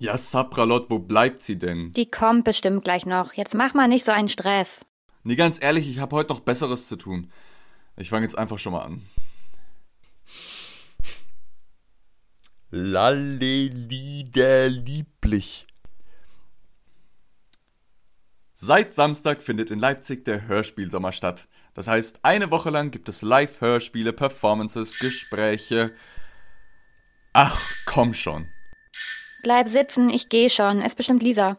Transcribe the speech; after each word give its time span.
Ja, 0.00 0.16
Sapralot, 0.16 0.88
wo 0.88 0.98
bleibt 0.98 1.42
sie 1.42 1.58
denn? 1.58 1.92
Die 1.92 2.10
kommt 2.10 2.44
bestimmt 2.44 2.84
gleich 2.84 3.04
noch. 3.04 3.34
Jetzt 3.34 3.54
mach 3.54 3.74
mal 3.74 3.86
nicht 3.86 4.02
so 4.02 4.12
einen 4.12 4.30
Stress. 4.30 4.86
Nee, 5.24 5.36
ganz 5.36 5.62
ehrlich, 5.62 5.90
ich 5.90 5.98
habe 5.98 6.16
heute 6.16 6.30
noch 6.30 6.40
Besseres 6.40 6.88
zu 6.88 6.96
tun. 6.96 7.30
Ich 7.98 8.08
fange 8.08 8.22
jetzt 8.22 8.38
einfach 8.38 8.58
schon 8.58 8.72
mal 8.72 8.80
an. 8.80 9.02
Lallelieder 12.70 14.70
lieblich. 14.70 15.66
Seit 18.54 18.94
Samstag 18.94 19.42
findet 19.42 19.70
in 19.70 19.78
Leipzig 19.78 20.24
der 20.24 20.46
Hörspielsommer 20.46 21.12
statt. 21.12 21.46
Das 21.74 21.88
heißt, 21.88 22.20
eine 22.22 22.50
Woche 22.50 22.70
lang 22.70 22.90
gibt 22.90 23.10
es 23.10 23.20
Live-Hörspiele, 23.20 24.14
Performances, 24.14 24.98
Gespräche. 24.98 25.92
Ach, 27.34 27.60
komm 27.84 28.14
schon. 28.14 28.48
Bleib 29.42 29.68
sitzen, 29.68 30.10
ich 30.10 30.28
geh 30.28 30.48
schon. 30.48 30.82
Ist 30.82 30.96
bestimmt 30.96 31.22
Lisa. 31.22 31.56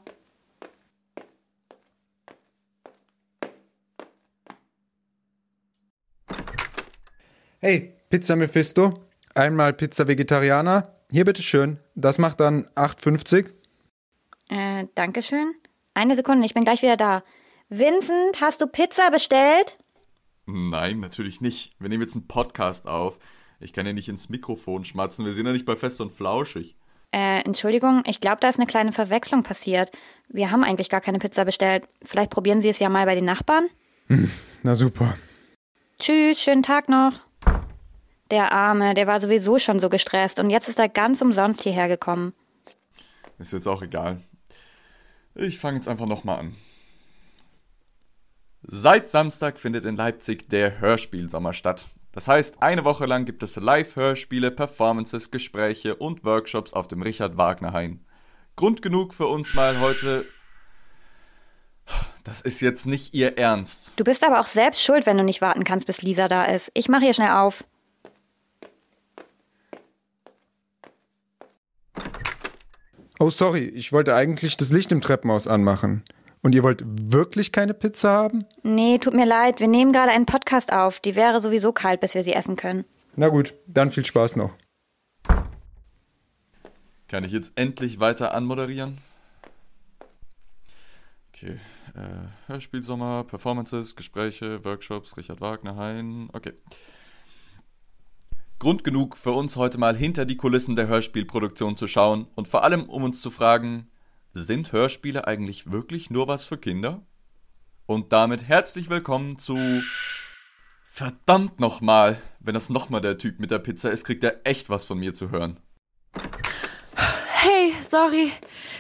Hey, 7.59 7.93
Pizza 8.09 8.35
Mephisto. 8.35 8.93
Einmal 9.35 9.73
Pizza 9.73 10.07
Vegetarianer. 10.07 10.95
Hier 11.09 11.25
bitteschön. 11.25 11.79
Das 11.95 12.17
macht 12.17 12.39
dann 12.39 12.65
8,50. 12.75 13.49
Äh, 14.49 14.87
Dankeschön. 14.95 15.53
Eine 15.93 16.15
Sekunde, 16.15 16.45
ich 16.45 16.53
bin 16.53 16.63
gleich 16.63 16.81
wieder 16.81 16.97
da. 16.97 17.23
Vincent, 17.69 18.41
hast 18.41 18.61
du 18.61 18.67
Pizza 18.67 19.11
bestellt? 19.11 19.77
Nein, 20.45 20.99
natürlich 20.99 21.39
nicht. 21.39 21.73
Wir 21.79 21.89
nehmen 21.89 22.01
jetzt 22.01 22.15
einen 22.15 22.27
Podcast 22.27 22.87
auf. 22.87 23.19
Ich 23.59 23.73
kann 23.73 23.85
ja 23.85 23.93
nicht 23.93 24.09
ins 24.09 24.29
Mikrofon 24.29 24.83
schmatzen. 24.83 25.25
Wir 25.25 25.33
sind 25.33 25.45
ja 25.45 25.53
nicht 25.53 25.65
bei 25.65 25.75
Fest 25.75 26.01
und 26.01 26.11
Flauschig. 26.11 26.75
Äh, 27.11 27.43
Entschuldigung, 27.43 28.03
ich 28.05 28.21
glaube, 28.21 28.37
da 28.39 28.49
ist 28.49 28.57
eine 28.59 28.67
kleine 28.67 28.91
Verwechslung 28.91 29.43
passiert. 29.43 29.91
Wir 30.29 30.49
haben 30.49 30.63
eigentlich 30.63 30.89
gar 30.89 31.01
keine 31.01 31.19
Pizza 31.19 31.43
bestellt. 31.43 31.83
Vielleicht 32.03 32.31
probieren 32.31 32.61
Sie 32.61 32.69
es 32.69 32.79
ja 32.79 32.87
mal 32.89 33.05
bei 33.05 33.15
den 33.15 33.25
Nachbarn? 33.25 33.67
Hm, 34.07 34.31
na 34.63 34.75
super. 34.75 35.17
Tschüss, 35.99 36.39
schönen 36.39 36.63
Tag 36.63 36.87
noch. 36.89 37.13
Der 38.31 38.53
Arme, 38.53 38.93
der 38.93 39.07
war 39.07 39.19
sowieso 39.19 39.59
schon 39.59 39.79
so 39.79 39.89
gestresst 39.89 40.39
und 40.39 40.49
jetzt 40.49 40.69
ist 40.69 40.79
er 40.79 40.87
ganz 40.87 41.21
umsonst 41.21 41.63
hierher 41.63 41.89
gekommen. 41.89 42.33
Ist 43.39 43.51
jetzt 43.51 43.67
auch 43.67 43.81
egal. 43.81 44.21
Ich 45.35 45.59
fange 45.59 45.77
jetzt 45.77 45.89
einfach 45.89 46.05
nochmal 46.05 46.39
an. 46.39 46.55
Seit 48.63 49.09
Samstag 49.09 49.57
findet 49.59 49.85
in 49.85 49.95
Leipzig 49.95 50.47
der 50.49 50.79
Hörspielsommer 50.79 51.51
statt. 51.51 51.87
Das 52.11 52.27
heißt, 52.27 52.61
eine 52.61 52.83
Woche 52.83 53.05
lang 53.05 53.25
gibt 53.25 53.41
es 53.41 53.55
Live-Hörspiele, 53.55 54.51
Performances, 54.51 55.31
Gespräche 55.31 55.95
und 55.95 56.25
Workshops 56.25 56.73
auf 56.73 56.87
dem 56.87 57.01
Richard 57.01 57.37
Wagner 57.37 57.71
Hain. 57.71 58.05
Grund 58.57 58.81
genug 58.81 59.13
für 59.13 59.27
uns 59.27 59.53
mal 59.53 59.79
heute. 59.79 60.25
Das 62.23 62.41
ist 62.41 62.59
jetzt 62.61 62.85
nicht 62.85 63.13
Ihr 63.13 63.37
Ernst. 63.37 63.93
Du 63.95 64.03
bist 64.03 64.23
aber 64.25 64.39
auch 64.39 64.45
selbst 64.45 64.83
schuld, 64.83 65.05
wenn 65.05 65.17
du 65.17 65.23
nicht 65.23 65.41
warten 65.41 65.63
kannst, 65.63 65.87
bis 65.87 66.01
Lisa 66.01 66.27
da 66.27 66.43
ist. 66.43 66.69
Ich 66.73 66.89
mache 66.89 67.03
hier 67.03 67.13
schnell 67.13 67.31
auf. 67.31 67.63
Oh, 73.19 73.29
sorry, 73.29 73.65
ich 73.65 73.93
wollte 73.93 74.15
eigentlich 74.15 74.57
das 74.57 74.71
Licht 74.71 74.91
im 74.91 74.99
Treppenhaus 74.99 75.47
anmachen. 75.47 76.03
Und 76.41 76.55
ihr 76.55 76.63
wollt 76.63 76.83
wirklich 76.85 77.51
keine 77.51 77.73
Pizza 77.73 78.11
haben? 78.11 78.45
Nee, 78.63 78.97
tut 78.97 79.13
mir 79.13 79.25
leid, 79.25 79.59
wir 79.59 79.67
nehmen 79.67 79.91
gerade 79.91 80.11
einen 80.11 80.25
Podcast 80.25 80.73
auf. 80.73 80.99
Die 80.99 81.15
wäre 81.15 81.39
sowieso 81.39 81.71
kalt, 81.71 81.99
bis 81.99 82.15
wir 82.15 82.23
sie 82.23 82.33
essen 82.33 82.55
können. 82.55 82.85
Na 83.15 83.27
gut, 83.27 83.53
dann 83.67 83.91
viel 83.91 84.05
Spaß 84.05 84.37
noch. 84.37 84.51
Kann 87.07 87.23
ich 87.23 87.31
jetzt 87.31 87.57
endlich 87.57 87.99
weiter 87.99 88.33
anmoderieren? 88.33 88.97
Okay. 91.33 91.59
Äh, 91.93 92.47
Hörspielsommer, 92.47 93.25
Performances, 93.25 93.95
Gespräche, 93.95 94.63
Workshops, 94.63 95.17
Richard 95.17 95.41
Wagner, 95.41 95.75
Hein. 95.75 96.29
Okay. 96.31 96.53
Grund 98.59 98.83
genug 98.83 99.17
für 99.17 99.31
uns 99.31 99.57
heute 99.57 99.77
mal 99.77 99.95
hinter 99.95 100.23
die 100.25 100.37
Kulissen 100.37 100.75
der 100.75 100.87
Hörspielproduktion 100.87 101.75
zu 101.75 101.87
schauen 101.87 102.27
und 102.35 102.47
vor 102.47 102.63
allem 102.63 102.83
um 102.83 103.03
uns 103.03 103.19
zu 103.19 103.31
fragen, 103.31 103.90
sind 104.33 104.71
Hörspiele 104.71 105.27
eigentlich 105.27 105.71
wirklich 105.71 106.09
nur 106.09 106.27
was 106.27 106.45
für 106.45 106.57
Kinder? 106.57 107.05
Und 107.85 108.13
damit 108.13 108.47
herzlich 108.47 108.89
willkommen 108.89 109.37
zu. 109.37 109.57
Verdammt 110.87 111.59
nochmal! 111.59 112.21
Wenn 112.39 112.53
das 112.53 112.69
nochmal 112.69 113.01
der 113.01 113.17
Typ 113.17 113.39
mit 113.39 113.51
der 113.51 113.59
Pizza 113.59 113.91
ist, 113.91 114.05
kriegt 114.05 114.23
er 114.23 114.41
echt 114.45 114.69
was 114.69 114.85
von 114.85 114.99
mir 114.99 115.13
zu 115.13 115.31
hören. 115.31 115.59
Hey, 116.95 117.73
sorry, 117.81 118.31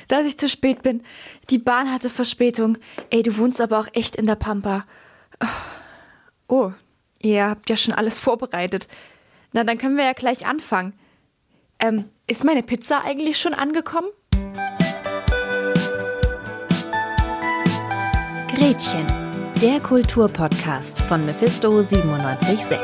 dass 0.07 0.25
ich 0.25 0.37
zu 0.37 0.47
spät 0.47 0.83
bin. 0.83 1.01
Die 1.49 1.57
Bahn 1.57 1.91
hatte 1.91 2.09
Verspätung. 2.09 2.77
Ey, 3.09 3.23
du 3.23 3.37
wohnst 3.37 3.59
aber 3.59 3.79
auch 3.79 3.87
echt 3.93 4.15
in 4.15 4.27
der 4.27 4.35
Pampa. 4.35 4.85
Oh, 6.47 6.71
ihr 7.19 7.47
habt 7.47 7.69
ja 7.69 7.75
schon 7.75 7.93
alles 7.93 8.19
vorbereitet. 8.19 8.87
Na, 9.53 9.63
dann 9.63 9.77
können 9.77 9.97
wir 9.97 10.05
ja 10.05 10.13
gleich 10.13 10.45
anfangen. 10.45 10.93
Ähm, 11.79 12.05
ist 12.27 12.43
meine 12.43 12.63
Pizza 12.63 13.03
eigentlich 13.03 13.39
schon 13.39 13.53
angekommen? 13.53 14.09
Gretchen, 18.61 19.07
der 19.59 19.79
Kulturpodcast 19.79 21.01
von 21.01 21.25
Mephisto 21.25 21.69
976. 21.71 22.77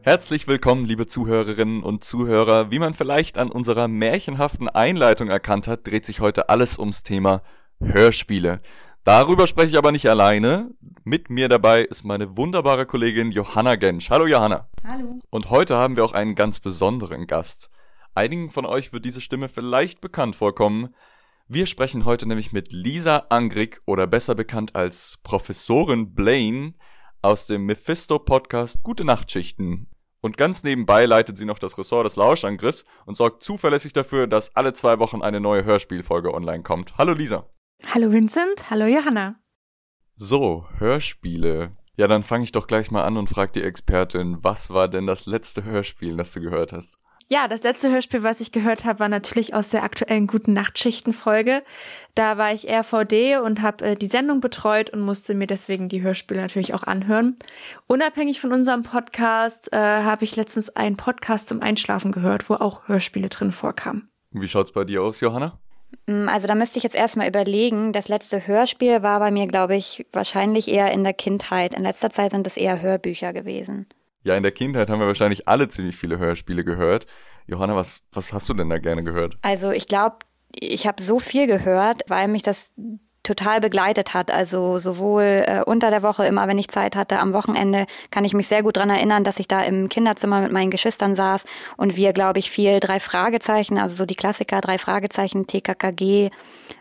Herzlich 0.00 0.48
willkommen, 0.48 0.86
liebe 0.86 1.06
Zuhörerinnen 1.06 1.84
und 1.84 2.02
Zuhörer. 2.02 2.72
Wie 2.72 2.80
man 2.80 2.92
vielleicht 2.92 3.38
an 3.38 3.52
unserer 3.52 3.86
märchenhaften 3.86 4.68
Einleitung 4.68 5.28
erkannt 5.28 5.68
hat, 5.68 5.86
dreht 5.86 6.04
sich 6.04 6.18
heute 6.18 6.48
alles 6.48 6.80
ums 6.80 7.04
Thema 7.04 7.42
Hörspiele. 7.80 8.60
Darüber 9.04 9.48
spreche 9.48 9.68
ich 9.68 9.78
aber 9.78 9.90
nicht 9.90 10.08
alleine. 10.08 10.70
Mit 11.02 11.28
mir 11.28 11.48
dabei 11.48 11.80
ist 11.82 12.04
meine 12.04 12.36
wunderbare 12.36 12.86
Kollegin 12.86 13.32
Johanna 13.32 13.74
Gensch. 13.74 14.10
Hallo 14.10 14.26
Johanna. 14.26 14.68
Hallo. 14.86 15.18
Und 15.28 15.50
heute 15.50 15.76
haben 15.76 15.96
wir 15.96 16.04
auch 16.04 16.12
einen 16.12 16.36
ganz 16.36 16.60
besonderen 16.60 17.26
Gast. 17.26 17.70
Einigen 18.14 18.50
von 18.50 18.64
euch 18.64 18.92
wird 18.92 19.04
diese 19.04 19.20
Stimme 19.20 19.48
vielleicht 19.48 20.00
bekannt 20.00 20.36
vorkommen. 20.36 20.94
Wir 21.48 21.66
sprechen 21.66 22.04
heute 22.04 22.28
nämlich 22.28 22.52
mit 22.52 22.70
Lisa 22.70 23.26
Angrig 23.28 23.82
oder 23.86 24.06
besser 24.06 24.36
bekannt 24.36 24.76
als 24.76 25.18
Professorin 25.24 26.14
Blaine 26.14 26.74
aus 27.22 27.48
dem 27.48 27.66
Mephisto-Podcast 27.66 28.84
Gute 28.84 29.04
Nachtschichten. 29.04 29.88
Und 30.20 30.36
ganz 30.36 30.62
nebenbei 30.62 31.06
leitet 31.06 31.36
sie 31.36 31.44
noch 31.44 31.58
das 31.58 31.76
Ressort 31.76 32.06
des 32.06 32.14
Lauschangriffs 32.14 32.84
und 33.04 33.16
sorgt 33.16 33.42
zuverlässig 33.42 33.92
dafür, 33.92 34.28
dass 34.28 34.54
alle 34.54 34.72
zwei 34.74 35.00
Wochen 35.00 35.22
eine 35.22 35.40
neue 35.40 35.64
Hörspielfolge 35.64 36.32
online 36.32 36.62
kommt. 36.62 36.96
Hallo 36.96 37.14
Lisa. 37.14 37.48
Hallo 37.86 38.10
Vincent, 38.10 38.70
hallo 38.70 38.86
Johanna. 38.86 39.36
So, 40.16 40.66
Hörspiele. 40.78 41.72
Ja, 41.96 42.08
dann 42.08 42.22
fange 42.22 42.44
ich 42.44 42.52
doch 42.52 42.66
gleich 42.66 42.90
mal 42.90 43.04
an 43.04 43.16
und 43.16 43.28
frage 43.28 43.52
die 43.52 43.62
Expertin, 43.62 44.38
was 44.42 44.70
war 44.70 44.88
denn 44.88 45.06
das 45.06 45.26
letzte 45.26 45.64
Hörspiel, 45.64 46.16
das 46.16 46.32
du 46.32 46.40
gehört 46.40 46.72
hast? 46.72 46.98
Ja, 47.28 47.48
das 47.48 47.62
letzte 47.62 47.90
Hörspiel, 47.90 48.22
was 48.22 48.40
ich 48.40 48.52
gehört 48.52 48.84
habe, 48.84 49.00
war 49.00 49.08
natürlich 49.08 49.54
aus 49.54 49.68
der 49.70 49.84
aktuellen 49.84 50.26
Guten 50.26 50.52
Nachtschichten-Folge. 50.52 51.62
Da 52.14 52.36
war 52.36 52.52
ich 52.52 52.68
RVD 52.68 53.38
und 53.38 53.62
habe 53.62 53.84
äh, 53.84 53.96
die 53.96 54.06
Sendung 54.06 54.40
betreut 54.40 54.90
und 54.90 55.00
musste 55.00 55.34
mir 55.34 55.46
deswegen 55.46 55.88
die 55.88 56.02
Hörspiele 56.02 56.40
natürlich 56.40 56.74
auch 56.74 56.82
anhören. 56.82 57.36
Unabhängig 57.86 58.40
von 58.40 58.52
unserem 58.52 58.82
Podcast 58.82 59.72
äh, 59.72 59.76
habe 59.78 60.24
ich 60.24 60.36
letztens 60.36 60.70
einen 60.70 60.96
Podcast 60.96 61.48
zum 61.48 61.62
Einschlafen 61.62 62.12
gehört, 62.12 62.50
wo 62.50 62.54
auch 62.54 62.86
Hörspiele 62.88 63.28
drin 63.28 63.52
vorkamen. 63.52 64.10
Wie 64.32 64.48
schaut's 64.48 64.72
bei 64.72 64.84
dir 64.84 65.02
aus, 65.02 65.20
Johanna? 65.20 65.61
Mm, 66.06 66.28
also 66.28 66.46
da 66.46 66.54
müsste 66.54 66.78
ich 66.78 66.82
jetzt 66.82 66.96
erstmal 66.96 67.28
überlegen. 67.28 67.92
Das 67.92 68.08
letzte 68.08 68.46
Hörspiel 68.46 69.02
war 69.02 69.18
bei 69.20 69.30
mir, 69.30 69.46
glaube 69.46 69.76
ich, 69.76 70.06
wahrscheinlich 70.12 70.68
eher 70.68 70.92
in 70.92 71.04
der 71.04 71.14
Kindheit. 71.14 71.74
In 71.74 71.82
letzter 71.82 72.10
Zeit 72.10 72.32
sind 72.32 72.46
es 72.46 72.56
eher 72.56 72.80
Hörbücher 72.80 73.32
gewesen. 73.32 73.86
Ja, 74.24 74.36
in 74.36 74.42
der 74.42 74.52
Kindheit 74.52 74.88
haben 74.88 75.00
wir 75.00 75.06
wahrscheinlich 75.06 75.48
alle 75.48 75.68
ziemlich 75.68 75.96
viele 75.96 76.18
Hörspiele 76.18 76.64
gehört. 76.64 77.06
Johanna, 77.46 77.74
was, 77.74 78.02
was 78.12 78.32
hast 78.32 78.48
du 78.48 78.54
denn 78.54 78.70
da 78.70 78.78
gerne 78.78 79.02
gehört? 79.02 79.36
Also 79.42 79.70
ich 79.70 79.88
glaube, 79.88 80.18
ich 80.54 80.86
habe 80.86 81.02
so 81.02 81.18
viel 81.18 81.46
gehört, 81.46 82.02
weil 82.08 82.28
mich 82.28 82.42
das 82.42 82.74
total 83.22 83.60
begleitet 83.60 84.14
hat. 84.14 84.30
Also 84.30 84.78
sowohl 84.78 85.44
äh, 85.46 85.62
unter 85.64 85.90
der 85.90 86.02
Woche 86.02 86.26
immer, 86.26 86.48
wenn 86.48 86.58
ich 86.58 86.68
Zeit 86.68 86.96
hatte, 86.96 87.18
am 87.18 87.32
Wochenende 87.32 87.86
kann 88.10 88.24
ich 88.24 88.34
mich 88.34 88.48
sehr 88.48 88.62
gut 88.62 88.76
dran 88.76 88.90
erinnern, 88.90 89.24
dass 89.24 89.38
ich 89.38 89.48
da 89.48 89.62
im 89.62 89.88
Kinderzimmer 89.88 90.40
mit 90.40 90.52
meinen 90.52 90.70
Geschwistern 90.70 91.14
saß 91.14 91.44
und 91.76 91.96
wir, 91.96 92.12
glaube 92.12 92.38
ich, 92.38 92.50
viel 92.50 92.80
drei 92.80 93.00
Fragezeichen, 93.00 93.78
also 93.78 93.94
so 93.94 94.06
die 94.06 94.16
Klassiker, 94.16 94.60
drei 94.60 94.78
Fragezeichen, 94.78 95.46
TKKG, 95.46 96.30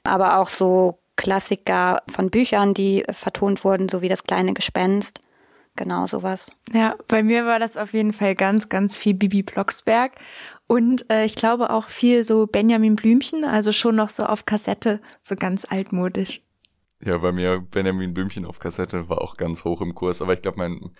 aber 0.03 0.37
auch 0.39 0.47
so 0.47 0.99
Klassiker 1.15 2.01
von 2.09 2.29
Büchern, 2.31 2.73
die 2.73 3.03
vertont 3.11 3.63
wurden, 3.63 3.89
so 3.89 4.01
wie 4.01 4.09
das 4.09 4.23
kleine 4.23 4.53
Gespenst. 4.53 5.19
Genau 5.75 6.05
sowas. 6.05 6.51
Ja, 6.73 6.95
bei 7.07 7.23
mir 7.23 7.45
war 7.45 7.57
das 7.57 7.77
auf 7.77 7.93
jeden 7.93 8.11
Fall 8.11 8.35
ganz, 8.35 8.67
ganz 8.67 8.97
viel 8.97 9.13
Bibi 9.13 9.43
Blocksberg 9.43 10.11
und 10.71 11.09
äh, 11.11 11.25
ich 11.25 11.35
glaube 11.35 11.69
auch 11.71 11.87
viel 11.87 12.23
so 12.23 12.47
Benjamin 12.47 12.95
Blümchen, 12.95 13.43
also 13.43 13.73
schon 13.73 13.97
noch 13.97 14.07
so 14.07 14.23
auf 14.23 14.45
Kassette, 14.45 15.01
so 15.19 15.35
ganz 15.35 15.65
altmodisch. 15.65 16.41
Ja, 17.03 17.17
bei 17.17 17.33
mir 17.33 17.59
Benjamin 17.59 18.13
Böhmchen 18.13 18.45
auf 18.45 18.59
Kassette 18.59 19.09
war 19.09 19.19
auch 19.19 19.35
ganz 19.35 19.65
hoch 19.65 19.81
im 19.81 19.93
Kurs, 19.93 20.21
aber 20.21 20.33
ich 20.33 20.41
glaube, 20.41 20.59
mein 20.59 20.91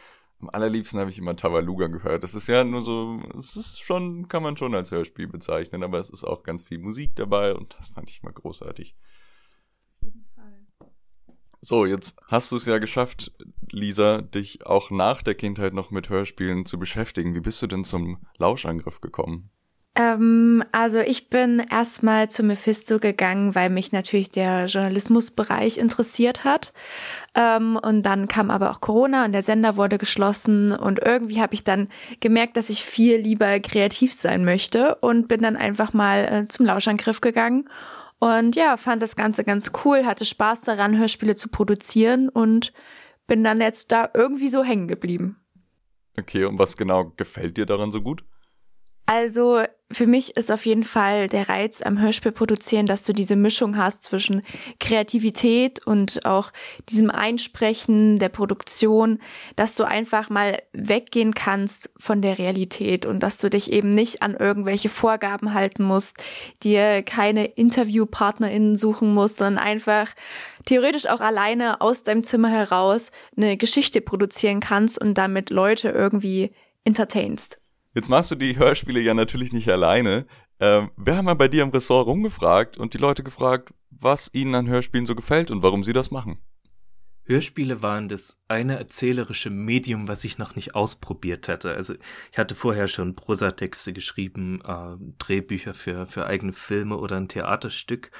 am 0.42 0.50
allerliebsten 0.50 1.00
habe 1.00 1.10
ich 1.10 1.18
immer 1.18 1.38
Tabaluga 1.38 1.88
gehört. 1.88 2.24
Das 2.24 2.36
ist 2.36 2.48
ja 2.48 2.66
nur 2.66 2.82
so, 2.82 3.22
es 3.40 3.56
ist 3.56 3.80
schon, 3.80 4.28
kann 4.28 4.44
man 4.44 4.58
schon 4.58 4.76
als 4.76 4.92
Hörspiel 4.92 5.28
bezeichnen, 5.28 5.84
aber 5.84 6.00
es 6.00 6.10
ist 6.10 6.26
auch 6.26 6.44
ganz 6.44 6.64
viel 6.64 6.80
Musik 6.80 7.16
dabei 7.16 7.56
und 7.56 7.74
das 7.78 7.88
fand 7.88 8.10
ich 8.10 8.24
mal 8.24 8.34
großartig. 8.34 8.94
So, 11.62 11.86
jetzt 11.86 12.18
hast 12.28 12.52
du 12.52 12.58
es 12.58 12.66
ja 12.66 12.80
geschafft, 12.80 13.32
Lisa, 13.70 14.22
dich 14.22 14.66
auch 14.66 14.92
nach 14.92 15.22
der 15.22 15.36
Kindheit 15.36 15.74
noch 15.74 15.92
mit 15.92 16.10
Hörspielen 16.10 16.66
zu 16.66 16.78
beschäftigen. 16.78 17.36
Wie 17.36 17.40
bist 17.40 17.62
du 17.62 17.68
denn 17.68 17.86
zum 17.86 18.18
Lauschangriff 18.38 19.00
gekommen? 19.00 19.50
Ähm, 19.94 20.64
also 20.72 21.00
ich 21.00 21.30
bin 21.30 21.60
erstmal 21.60 22.30
zu 22.30 22.44
Mephisto 22.44 23.00
gegangen, 23.00 23.56
weil 23.56 23.70
mich 23.70 23.92
natürlich 23.92 24.32
der 24.32 24.66
Journalismusbereich 24.66 25.78
interessiert 25.78 26.46
hat. 26.46 26.72
Ähm, 27.36 27.78
und 27.82 28.04
dann 28.04 28.28
kam 28.28 28.52
aber 28.52 28.72
auch 28.72 28.80
Corona 28.80 29.26
und 29.26 29.34
der 29.34 29.44
Sender 29.44 29.76
wurde 29.76 29.98
geschlossen 29.98 30.72
und 30.72 31.00
irgendwie 31.00 31.42
habe 31.42 31.54
ich 31.54 31.64
dann 31.64 31.90
gemerkt, 32.22 32.56
dass 32.56 32.70
ich 32.70 32.86
viel 32.86 33.18
lieber 33.18 33.60
kreativ 33.60 34.14
sein 34.14 34.46
möchte 34.46 34.96
und 34.96 35.28
bin 35.28 35.42
dann 35.42 35.58
einfach 35.58 35.92
mal 35.92 36.20
äh, 36.26 36.48
zum 36.48 36.66
Lauschangriff 36.66 37.20
gegangen. 37.20 37.70
Und 38.20 38.56
ja, 38.56 38.78
fand 38.78 39.02
das 39.02 39.16
Ganze 39.16 39.44
ganz 39.44 39.72
cool, 39.84 40.06
hatte 40.06 40.26
Spaß 40.26 40.62
daran, 40.62 40.98
Hörspiele 40.98 41.36
zu 41.36 41.50
produzieren 41.50 42.30
und 42.30 42.72
bin 43.28 43.44
dann 43.44 43.60
jetzt 43.60 43.92
da 43.92 44.10
irgendwie 44.14 44.48
so 44.48 44.64
hängen 44.64 44.88
geblieben. 44.88 45.38
Okay, 46.18 46.46
und 46.46 46.60
was 46.60 46.78
genau 46.78 47.12
gefällt 47.18 47.58
dir 47.58 47.66
daran 47.66 47.92
so 47.92 48.02
gut? 48.02 48.24
Also 49.06 49.64
für 49.92 50.08
mich 50.08 50.36
ist 50.38 50.52
auf 50.52 50.66
jeden 50.66 50.84
Fall 50.84 51.28
der 51.28 51.50
Reiz 51.50 51.82
am 51.82 52.00
Hörspiel 52.00 52.32
produzieren, 52.32 52.86
dass 52.86 53.04
du 53.04 53.14
diese 53.14 53.36
Mischung 53.36 53.78
hast 53.78 54.04
zwischen 54.04 54.42
Kreativität 54.80 55.86
und 55.86 56.26
auch 56.26 56.52
diesem 56.90 57.10
Einsprechen 57.10 58.20
der 58.20 58.30
Produktion, 58.30 59.20
dass 59.56 59.76
du 59.76 59.84
einfach 59.84 60.30
mal 60.30 60.62
weggehen 60.74 61.34
kannst 61.34 61.90
von 61.98 62.22
der 62.22 62.38
Realität 62.38 63.06
und 63.06 63.22
dass 63.22 63.38
du 63.38 63.50
dich 63.50 63.72
eben 63.72 63.90
nicht 63.90 64.22
an 64.22 64.36
irgendwelche 64.36 64.90
Vorgaben 64.90 65.54
halten 65.54 65.84
musst, 65.84 66.18
dir 66.64 67.04
keine 67.04 67.46
Interviewpartnerinnen 67.46 68.76
suchen 68.76 69.14
musst, 69.14 69.38
sondern 69.38 69.64
einfach 69.64 70.14
theoretisch 70.66 71.08
auch 71.08 71.22
alleine 71.22 71.82
aus 71.82 72.04
deinem 72.04 72.24
Zimmer 72.24 72.50
heraus 72.50 73.12
eine 73.36 73.58
Geschichte 73.58 74.02
produzieren 74.02 74.60
kannst 74.60 75.00
und 75.00 75.18
damit 75.18 75.50
Leute 75.50 75.90
irgendwie 75.90 76.52
entertainst. 76.84 77.62
Jetzt 77.94 78.10
machst 78.10 78.32
du 78.32 78.36
die 78.36 78.58
Hörspiele 78.58 79.00
ja 79.00 79.14
natürlich 79.14 79.52
nicht 79.52 79.70
alleine. 79.70 80.26
Ähm, 80.60 80.92
wir 80.96 81.18
haben 81.18 81.26
mal 81.26 81.34
bei 81.34 81.48
dir 81.48 81.64
im 81.64 81.70
Ressort 81.70 82.08
rumgefragt 82.08 82.78
und 82.78 82.94
die 82.94 83.00
Leute 83.00 83.24
gefragt, 83.24 83.74
was 83.90 84.34
ihnen 84.34 84.56
an 84.56 84.68
Hörspielen 84.68 85.06
so 85.06 85.16
gefällt 85.16 85.52
und 85.52 85.62
warum 85.62 85.84
sie 85.84 85.94
das 85.94 86.12
machen. 86.12 86.40
Hörspiele 87.24 87.82
waren 87.82 88.10
das 88.10 88.42
eine 88.48 88.78
erzählerische 88.78 89.50
Medium, 89.50 90.08
was 90.08 90.24
ich 90.24 90.38
noch 90.38 90.56
nicht 90.56 90.76
ausprobiert 90.76 91.48
hatte. 91.48 91.74
Also 91.74 91.94
ich 92.32 92.38
hatte 92.38 92.56
vorher 92.56 92.88
schon 92.88 93.16
Prosatexte 93.16 93.94
geschrieben, 93.94 94.62
äh, 94.66 94.98
Drehbücher 95.18 95.74
für, 95.74 96.08
für 96.08 96.26
eigene 96.26 96.54
Filme 96.54 96.98
oder 96.98 97.18
ein 97.18 97.28
Theaterstück. 97.28 98.12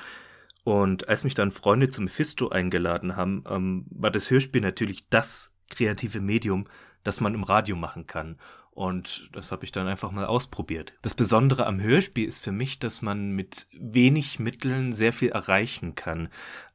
Und 0.64 1.10
als 1.10 1.24
mich 1.24 1.34
dann 1.34 1.52
Freunde 1.52 1.90
zum 1.90 2.06
Mephisto 2.06 2.50
eingeladen 2.50 3.16
haben, 3.16 3.44
ähm, 3.50 3.86
war 3.90 4.12
das 4.12 4.30
Hörspiel 4.30 4.62
natürlich 4.62 5.10
das 5.10 5.52
kreative 5.70 6.22
Medium, 6.22 6.68
das 7.04 7.22
man 7.22 7.34
im 7.34 7.44
Radio 7.44 7.76
machen 7.76 8.06
kann. 8.06 8.38
Und 8.74 9.30
das 9.34 9.52
habe 9.52 9.66
ich 9.66 9.74
dann 9.74 9.88
einfach 9.88 10.12
mal 10.12 10.26
ausprobiert. 10.26 10.94
Das 11.02 11.14
Besondere 11.14 11.66
am 11.66 11.82
Hörspiel 11.82 12.28
ist 12.28 12.44
für 12.44 12.54
mich, 12.54 12.80
dass 12.80 13.02
man 13.02 13.32
mit 13.32 13.68
wenig 13.74 14.40
Mitteln 14.40 14.94
sehr 14.94 15.12
viel 15.12 15.30
erreichen 15.30 15.94
kann. 15.96 16.30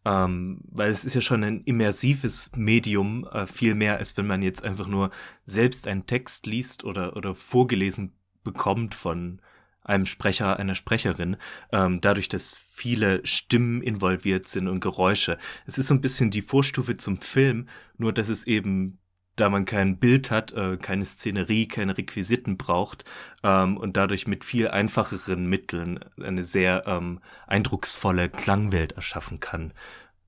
Ähm, 0.05 0.61
weil 0.69 0.91
es 0.91 1.05
ist 1.07 1.15
ja 1.15 1.23
schon 1.23 1.43
ein 1.43 1.63
immersives 1.65 2.53
Medium, 2.55 3.27
äh, 3.33 3.47
viel 3.47 3.75
mehr, 3.75 3.97
als 3.97 4.17
wenn 4.17 4.27
man 4.27 4.43
jetzt 4.43 4.63
einfach 4.63 4.87
nur 4.87 5.11
selbst 5.47 5.89
einen 5.89 6.07
Text 6.07 6.47
liest 6.47 6.85
oder, 6.85 7.17
oder 7.17 7.35
vorgelesen 7.35 8.13
bekommt 8.45 8.95
von 8.95 9.41
einem 9.83 10.07
Sprecher, 10.07 10.59
einer 10.59 10.75
Sprecherin, 10.75 11.37
ähm, 11.73 12.01
dadurch, 12.01 12.29
dass 12.29 12.57
viele 12.57 13.25
Stimmen 13.25 13.83
involviert 13.83 14.49
sind 14.49 14.69
und 14.69 14.81
Geräusche. 14.81 15.39
Es 15.65 15.79
ist 15.79 15.89
so 15.89 15.95
ein 15.95 16.01
bisschen 16.01 16.31
die 16.31 16.43
Vorstufe 16.43 16.97
zum 16.97 17.19
Film, 17.19 17.69
nur 17.97 18.13
dass 18.13 18.29
es 18.29 18.47
eben 18.47 18.99
da 19.37 19.49
man 19.49 19.65
kein 19.65 19.99
Bild 19.99 20.31
hat, 20.31 20.53
äh, 20.53 20.77
keine 20.77 21.05
Szenerie, 21.05 21.69
keine 21.69 21.97
Requisiten 21.97 22.57
braucht 22.57 23.05
ähm, 23.43 23.77
und 23.77 23.97
dadurch 23.97 24.27
mit 24.27 24.45
viel 24.45 24.69
einfacheren 24.69 25.47
Mitteln 25.47 26.01
eine 26.21 26.43
sehr 26.43 26.85
ähm, 26.87 27.21
eindrucksvolle 27.47 28.29
Klangwelt 28.29 28.93
erschaffen 28.93 29.41
kann. 29.41 29.73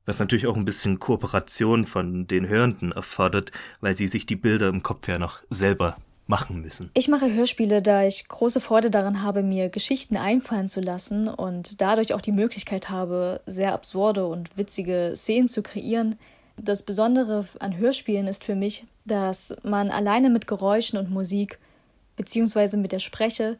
Was 0.06 0.20
natürlich 0.20 0.46
auch 0.46 0.56
ein 0.56 0.64
bisschen 0.64 0.98
Kooperation 0.98 1.84
von 1.84 2.26
den 2.26 2.48
Hörenden 2.48 2.92
erfordert, 2.92 3.52
weil 3.80 3.94
sie 3.96 4.06
sich 4.06 4.24
die 4.24 4.36
Bilder 4.36 4.68
im 4.68 4.82
Kopf 4.82 5.06
ja 5.08 5.18
noch 5.18 5.40
selber 5.50 5.96
machen 6.26 6.60
müssen. 6.60 6.90
Ich 6.94 7.08
mache 7.08 7.32
Hörspiele, 7.32 7.82
da 7.82 8.04
ich 8.04 8.28
große 8.28 8.60
Freude 8.60 8.90
daran 8.90 9.22
habe, 9.22 9.42
mir 9.42 9.70
Geschichten 9.70 10.16
einfallen 10.16 10.68
zu 10.68 10.80
lassen 10.80 11.28
und 11.28 11.80
dadurch 11.80 12.12
auch 12.12 12.20
die 12.20 12.32
Möglichkeit 12.32 12.90
habe, 12.90 13.40
sehr 13.46 13.72
absurde 13.72 14.26
und 14.26 14.56
witzige 14.56 15.12
Szenen 15.16 15.48
zu 15.48 15.62
kreieren, 15.62 16.16
das 16.60 16.82
Besondere 16.82 17.46
an 17.60 17.76
Hörspielen 17.76 18.26
ist 18.26 18.44
für 18.44 18.54
mich, 18.54 18.84
dass 19.04 19.56
man 19.62 19.90
alleine 19.90 20.30
mit 20.30 20.46
Geräuschen 20.46 20.98
und 20.98 21.10
Musik 21.10 21.58
beziehungsweise 22.16 22.76
mit 22.76 22.92
der 22.92 22.98
Spreche 22.98 23.56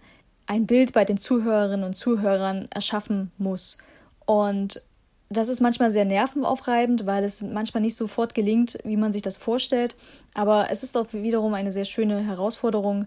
ein 0.47 0.67
Bild 0.67 0.93
bei 0.93 1.05
den 1.05 1.19
Zuhörerinnen 1.19 1.85
und 1.85 1.95
Zuhörern 1.95 2.69
erschaffen 2.71 3.31
muss. 3.39 3.79
Und 4.25 4.83
das 5.31 5.49
ist 5.49 5.61
manchmal 5.61 5.91
sehr 5.91 6.07
nervenaufreibend, 6.07 7.07
weil 7.07 7.23
es 7.23 7.43
manchmal 7.43 7.83
nicht 7.83 7.97
sofort 7.97 8.35
gelingt, 8.35 8.79
wie 8.85 8.97
man 8.97 9.13
sich 9.13 9.23
das 9.23 9.37
vorstellt. 9.37 9.95
Aber 10.35 10.71
es 10.71 10.83
ist 10.83 10.97
auch 10.97 11.07
wiederum 11.13 11.55
eine 11.55 11.71
sehr 11.71 11.85
schöne 11.85 12.21
Herausforderung. 12.21 13.07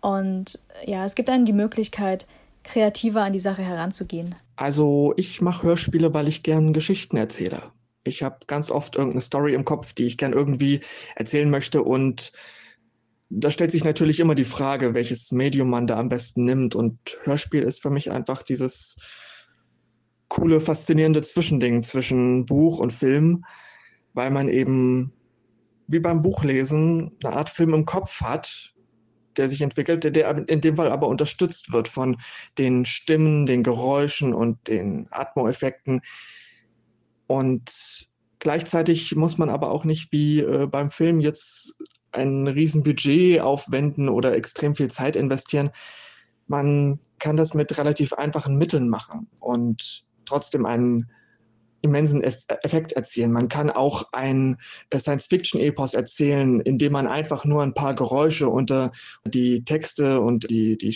Und 0.00 0.58
ja, 0.86 1.04
es 1.04 1.14
gibt 1.14 1.28
einem 1.28 1.44
die 1.44 1.52
Möglichkeit, 1.52 2.26
kreativer 2.64 3.22
an 3.22 3.32
die 3.32 3.38
Sache 3.38 3.62
heranzugehen. 3.62 4.34
Also 4.56 5.12
ich 5.16 5.40
mache 5.42 5.64
Hörspiele, 5.64 6.14
weil 6.14 6.28
ich 6.28 6.42
gern 6.42 6.72
Geschichten 6.72 7.16
erzähle. 7.16 7.60
Ich 8.04 8.22
habe 8.22 8.38
ganz 8.46 8.70
oft 8.70 8.96
irgendeine 8.96 9.20
Story 9.20 9.54
im 9.54 9.64
Kopf, 9.64 9.92
die 9.92 10.04
ich 10.04 10.18
gern 10.18 10.32
irgendwie 10.32 10.80
erzählen 11.14 11.50
möchte 11.50 11.82
und 11.82 12.32
da 13.34 13.50
stellt 13.50 13.70
sich 13.70 13.84
natürlich 13.84 14.20
immer 14.20 14.34
die 14.34 14.44
Frage, 14.44 14.94
welches 14.94 15.32
Medium 15.32 15.70
man 15.70 15.86
da 15.86 15.98
am 15.98 16.10
besten 16.10 16.44
nimmt 16.44 16.74
und 16.74 16.98
Hörspiel 17.22 17.62
ist 17.62 17.80
für 17.80 17.88
mich 17.88 18.10
einfach 18.10 18.42
dieses 18.42 18.96
coole, 20.28 20.60
faszinierende 20.60 21.22
Zwischending 21.22 21.80
zwischen 21.80 22.44
Buch 22.44 22.78
und 22.78 22.92
Film, 22.92 23.44
weil 24.12 24.30
man 24.30 24.48
eben 24.48 25.12
wie 25.86 26.00
beim 26.00 26.22
Buchlesen 26.22 27.12
eine 27.24 27.36
Art 27.36 27.48
Film 27.48 27.74
im 27.74 27.84
Kopf 27.84 28.20
hat, 28.20 28.74
der 29.36 29.48
sich 29.48 29.62
entwickelt, 29.62 30.04
der, 30.04 30.10
der 30.10 30.48
in 30.48 30.60
dem 30.60 30.76
Fall 30.76 30.90
aber 30.90 31.08
unterstützt 31.08 31.72
wird 31.72 31.88
von 31.88 32.18
den 32.58 32.84
Stimmen, 32.84 33.46
den 33.46 33.62
Geräuschen 33.62 34.34
und 34.34 34.68
den 34.68 35.06
Atmo-Effekten, 35.10 36.02
und 37.32 38.08
gleichzeitig 38.40 39.16
muss 39.16 39.38
man 39.38 39.48
aber 39.48 39.70
auch 39.70 39.84
nicht 39.86 40.12
wie 40.12 40.40
äh, 40.40 40.66
beim 40.66 40.90
Film 40.90 41.18
jetzt 41.18 41.74
ein 42.10 42.46
Riesenbudget 42.46 43.40
aufwenden 43.40 44.10
oder 44.10 44.36
extrem 44.36 44.74
viel 44.74 44.90
Zeit 44.90 45.16
investieren. 45.16 45.70
Man 46.46 47.00
kann 47.18 47.38
das 47.38 47.54
mit 47.54 47.78
relativ 47.78 48.12
einfachen 48.12 48.58
Mitteln 48.58 48.86
machen 48.86 49.28
und 49.40 50.04
trotzdem 50.26 50.66
einen 50.66 51.10
immensen 51.80 52.22
Effekt 52.22 52.92
erzielen. 52.92 53.32
Man 53.32 53.48
kann 53.48 53.70
auch 53.70 54.12
ein 54.12 54.58
äh, 54.90 54.98
Science-Fiction-Epos 54.98 55.94
erzählen, 55.94 56.60
indem 56.60 56.92
man 56.92 57.06
einfach 57.06 57.46
nur 57.46 57.62
ein 57.62 57.72
paar 57.72 57.94
Geräusche 57.94 58.50
unter 58.50 58.90
die 59.24 59.64
Texte 59.64 60.20
und 60.20 60.50
die, 60.50 60.76
die, 60.76 60.94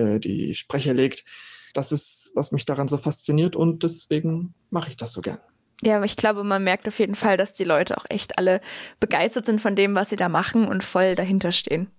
äh, 0.00 0.18
die 0.18 0.54
Sprecher 0.54 0.94
legt. 0.94 1.26
Das 1.74 1.92
ist, 1.92 2.32
was 2.34 2.52
mich 2.52 2.64
daran 2.64 2.88
so 2.88 2.96
fasziniert 2.96 3.54
und 3.54 3.82
deswegen 3.82 4.54
mache 4.70 4.88
ich 4.88 4.96
das 4.96 5.12
so 5.12 5.20
gern. 5.20 5.40
Ja, 5.84 5.96
aber 5.96 6.06
ich 6.06 6.16
glaube, 6.16 6.44
man 6.44 6.64
merkt 6.64 6.88
auf 6.88 6.98
jeden 6.98 7.14
Fall, 7.14 7.36
dass 7.36 7.52
die 7.52 7.64
Leute 7.64 7.98
auch 7.98 8.06
echt 8.08 8.38
alle 8.38 8.60
begeistert 9.00 9.46
sind 9.46 9.60
von 9.60 9.76
dem, 9.76 9.94
was 9.94 10.10
sie 10.10 10.16
da 10.16 10.28
machen 10.28 10.66
und 10.66 10.82
voll 10.82 11.14
dahinter 11.14 11.52
stehen. 11.52 11.90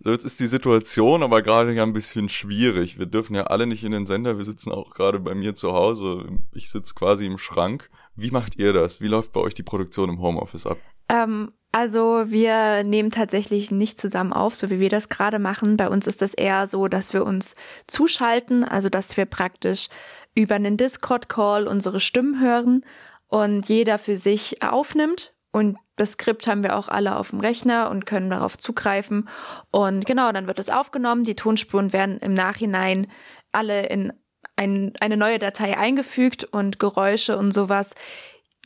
So, 0.00 0.12
jetzt 0.12 0.24
ist 0.24 0.40
die 0.40 0.46
Situation 0.46 1.22
aber 1.22 1.40
gerade 1.40 1.72
ja 1.72 1.82
ein 1.82 1.94
bisschen 1.94 2.28
schwierig. 2.28 2.98
Wir 2.98 3.06
dürfen 3.06 3.34
ja 3.34 3.44
alle 3.44 3.66
nicht 3.66 3.84
in 3.84 3.92
den 3.92 4.06
Sender. 4.06 4.36
Wir 4.36 4.44
sitzen 4.44 4.70
auch 4.70 4.90
gerade 4.90 5.18
bei 5.18 5.34
mir 5.34 5.54
zu 5.54 5.72
Hause. 5.72 6.26
Ich 6.52 6.70
sitze 6.70 6.94
quasi 6.94 7.24
im 7.24 7.38
Schrank. 7.38 7.90
Wie 8.14 8.30
macht 8.30 8.56
ihr 8.56 8.72
das? 8.72 9.00
Wie 9.00 9.08
läuft 9.08 9.32
bei 9.32 9.40
euch 9.40 9.54
die 9.54 9.62
Produktion 9.62 10.10
im 10.10 10.20
Homeoffice 10.20 10.66
ab? 10.66 10.78
Ähm, 11.08 11.52
also 11.72 12.24
wir 12.26 12.84
nehmen 12.84 13.10
tatsächlich 13.10 13.70
nicht 13.70 13.98
zusammen 13.98 14.32
auf, 14.32 14.54
so 14.54 14.68
wie 14.68 14.78
wir 14.78 14.90
das 14.90 15.08
gerade 15.08 15.38
machen. 15.38 15.76
Bei 15.76 15.88
uns 15.88 16.06
ist 16.06 16.20
das 16.20 16.34
eher 16.34 16.66
so, 16.66 16.88
dass 16.88 17.14
wir 17.14 17.24
uns 17.24 17.56
zuschalten, 17.86 18.62
also 18.62 18.90
dass 18.90 19.16
wir 19.16 19.24
praktisch 19.24 19.88
über 20.34 20.56
einen 20.56 20.76
Discord-Call 20.76 21.66
unsere 21.66 22.00
Stimmen 22.00 22.40
hören 22.40 22.84
und 23.28 23.68
jeder 23.68 23.98
für 23.98 24.16
sich 24.16 24.62
aufnimmt. 24.62 25.34
Und 25.52 25.76
das 25.96 26.12
Skript 26.12 26.48
haben 26.48 26.64
wir 26.64 26.76
auch 26.76 26.88
alle 26.88 27.16
auf 27.16 27.30
dem 27.30 27.40
Rechner 27.40 27.90
und 27.90 28.06
können 28.06 28.30
darauf 28.30 28.58
zugreifen. 28.58 29.28
Und 29.70 30.04
genau, 30.04 30.32
dann 30.32 30.48
wird 30.48 30.58
es 30.58 30.68
aufgenommen. 30.68 31.22
Die 31.22 31.36
Tonspuren 31.36 31.92
werden 31.92 32.18
im 32.18 32.34
Nachhinein 32.34 33.06
alle 33.52 33.86
in 33.86 34.12
ein, 34.56 34.92
eine 35.00 35.16
neue 35.16 35.38
Datei 35.38 35.76
eingefügt 35.76 36.44
und 36.44 36.78
Geräusche 36.78 37.36
und 37.36 37.52
sowas 37.52 37.94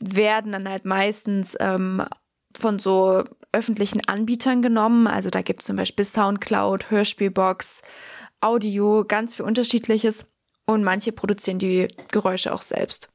werden 0.01 0.51
dann 0.51 0.69
halt 0.69 0.85
meistens 0.85 1.55
ähm, 1.59 2.03
von 2.57 2.79
so 2.79 3.23
öffentlichen 3.51 4.01
Anbietern 4.07 4.61
genommen. 4.61 5.07
Also 5.07 5.29
da 5.29 5.41
gibt 5.41 5.61
es 5.61 5.67
zum 5.67 5.75
Beispiel 5.75 6.05
Soundcloud, 6.05 6.89
Hörspielbox, 6.89 7.81
Audio, 8.41 9.03
ganz 9.07 9.35
viel 9.35 9.45
unterschiedliches. 9.45 10.27
Und 10.65 10.83
manche 10.83 11.11
produzieren 11.11 11.59
die 11.59 11.87
Geräusche 12.11 12.53
auch 12.53 12.61
selbst. 12.61 13.09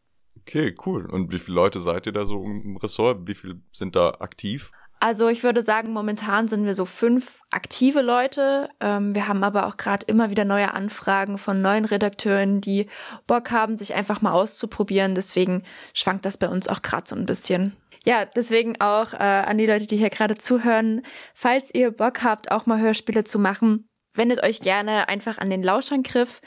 Okay, 0.46 0.74
cool. 0.84 1.06
Und 1.06 1.32
wie 1.32 1.38
viele 1.38 1.54
Leute 1.54 1.80
seid 1.80 2.06
ihr 2.06 2.12
da 2.12 2.26
so 2.26 2.44
im 2.44 2.76
Ressort? 2.76 3.26
Wie 3.26 3.34
viele 3.34 3.60
sind 3.72 3.96
da 3.96 4.10
aktiv? 4.20 4.72
Also 5.00 5.28
ich 5.28 5.42
würde 5.42 5.62
sagen, 5.62 5.92
momentan 5.92 6.48
sind 6.48 6.64
wir 6.64 6.74
so 6.74 6.84
fünf 6.84 7.42
aktive 7.50 8.00
Leute. 8.00 8.70
Ähm, 8.80 9.14
wir 9.14 9.28
haben 9.28 9.42
aber 9.42 9.66
auch 9.66 9.76
gerade 9.76 10.06
immer 10.06 10.30
wieder 10.30 10.44
neue 10.44 10.72
Anfragen 10.72 11.36
von 11.36 11.60
neuen 11.60 11.84
Redakteuren, 11.84 12.60
die 12.60 12.86
Bock 13.26 13.50
haben, 13.50 13.76
sich 13.76 13.94
einfach 13.94 14.22
mal 14.22 14.32
auszuprobieren. 14.32 15.14
Deswegen 15.14 15.62
schwankt 15.92 16.24
das 16.24 16.36
bei 16.36 16.48
uns 16.48 16.68
auch 16.68 16.82
gerade 16.82 17.06
so 17.06 17.16
ein 17.16 17.26
bisschen. 17.26 17.76
Ja, 18.06 18.24
deswegen 18.24 18.80
auch 18.80 19.12
äh, 19.14 19.16
an 19.16 19.58
die 19.58 19.66
Leute, 19.66 19.86
die 19.86 19.96
hier 19.96 20.10
gerade 20.10 20.36
zuhören, 20.36 21.02
falls 21.34 21.74
ihr 21.74 21.90
Bock 21.90 22.22
habt, 22.22 22.50
auch 22.50 22.66
mal 22.66 22.80
Hörspiele 22.80 23.24
zu 23.24 23.38
machen, 23.38 23.88
wendet 24.14 24.42
euch 24.42 24.60
gerne 24.60 25.08
einfach 25.08 25.38
an 25.38 25.50
den 25.50 25.62
Lauschangriff. 25.62 26.40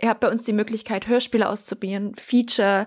Ihr 0.00 0.10
habt 0.10 0.20
bei 0.20 0.30
uns 0.30 0.44
die 0.44 0.52
Möglichkeit, 0.52 1.06
Hörspiele 1.06 1.48
auszuprobieren, 1.48 2.14
Feature, 2.16 2.86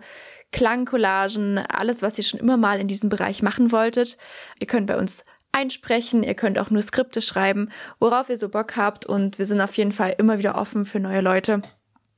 Klangcollagen, 0.52 1.58
alles, 1.58 2.02
was 2.02 2.18
ihr 2.18 2.24
schon 2.24 2.40
immer 2.40 2.58
mal 2.58 2.80
in 2.80 2.88
diesem 2.88 3.10
Bereich 3.10 3.44
machen 3.44 3.72
wolltet. 3.72 4.18
Ihr 4.60 4.68
könnt 4.68 4.88
bei 4.88 4.98
uns 4.98 5.24
einsprechen, 5.52 6.24
ihr 6.24 6.36
könnt 6.36 6.60
auch 6.60 6.70
nur 6.70 6.82
Skripte 6.82 7.22
schreiben, 7.22 7.70
worauf 8.00 8.30
ihr 8.30 8.38
so 8.38 8.50
Bock 8.50 8.78
habt 8.78 9.06
und 9.06 9.40
wir 9.40 9.46
sind 9.46 9.62
auf 9.62 9.78
jeden 9.78 9.92
Fall 9.92 10.16
immer 10.18 10.38
wieder 10.40 10.56
offen 10.56 10.86
für 10.86 11.00
neue 11.00 11.22
Leute 11.22 11.62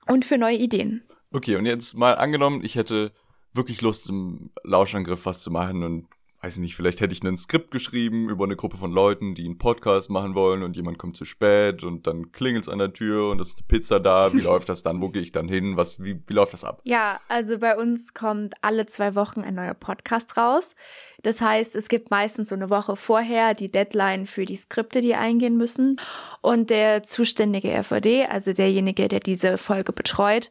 und 0.08 0.26
für 0.26 0.38
neue 0.38 0.58
Ideen. 0.58 1.04
Okay, 1.32 1.56
und 1.56 1.66
jetzt 1.66 1.96
mal 1.96 2.16
angenommen, 2.16 2.64
ich 2.64 2.76
hätte 2.76 3.12
wirklich 3.54 3.82
Lust, 3.82 4.10
im 4.10 4.52
Lauschangriff 4.64 5.26
was 5.26 5.42
zu 5.42 5.52
machen 5.52 5.84
und 5.84 6.08
weiß 6.42 6.56
ich 6.56 6.60
nicht, 6.60 6.76
vielleicht 6.76 7.02
hätte 7.02 7.14
ich 7.14 7.24
ein 7.24 7.38
Skript 7.38 7.70
geschrieben 7.70 8.30
über 8.30 8.46
eine 8.46 8.56
Gruppe 8.56 8.78
von 8.78 8.92
Leuten, 8.92 9.36
die 9.36 9.46
einen 9.46 9.60
Podcast 9.60 10.10
machen 10.10 10.34
wollen 10.34 10.64
und 10.64 10.76
jemand 10.76 10.98
kommt 10.98 11.16
zu 11.16 11.24
spät 11.24 11.84
und 11.84 12.08
dann 12.08 12.32
klingelt's 12.32 12.68
an 12.68 12.80
der 12.80 12.94
Tür 12.94 13.30
und 13.30 13.40
es 13.40 13.50
ist 13.50 13.60
eine 13.60 13.68
Pizza 13.68 14.00
da. 14.00 14.34
Wie 14.34 14.40
läuft 14.42 14.68
das 14.68 14.82
dann? 14.82 15.02
Wo 15.02 15.10
gehe 15.10 15.22
ich 15.22 15.32
dann 15.32 15.48
hin? 15.48 15.78
Was, 15.78 16.04
wie, 16.04 16.20
wie 16.26 16.34
läuft 16.34 16.54
das 16.54 16.64
ab? 16.64 16.82
Ja, 16.84 17.20
also 17.28 17.60
bei 17.60 17.78
uns 17.78 18.16
kommt 18.16 18.56
alle 18.62 18.88
zwei 18.88 19.14
Wochen 19.14 19.42
ein 19.42 19.54
neuer 19.54 19.76
Podcast 19.76 20.36
raus. 20.36 20.76
Das 21.22 21.42
heißt, 21.42 21.76
es 21.76 21.88
gibt 21.88 22.10
meistens 22.10 22.50
so 22.50 22.56
eine 22.56 22.72
Woche 22.72 22.96
vorher 22.96 23.54
die 23.54 23.70
Deadline 23.70 24.26
für 24.26 24.46
die 24.46 24.56
Skripte, 24.56 25.02
die 25.02 25.14
eingehen 25.14 25.58
müssen. 25.58 25.98
Und 26.42 26.72
der 26.72 27.04
zuständige 27.04 27.70
RVD, 27.72 28.26
also 28.26 28.54
derjenige, 28.54 29.08
der 29.08 29.20
diese 29.20 29.60
Folge 29.60 29.94
betreut, 29.94 30.50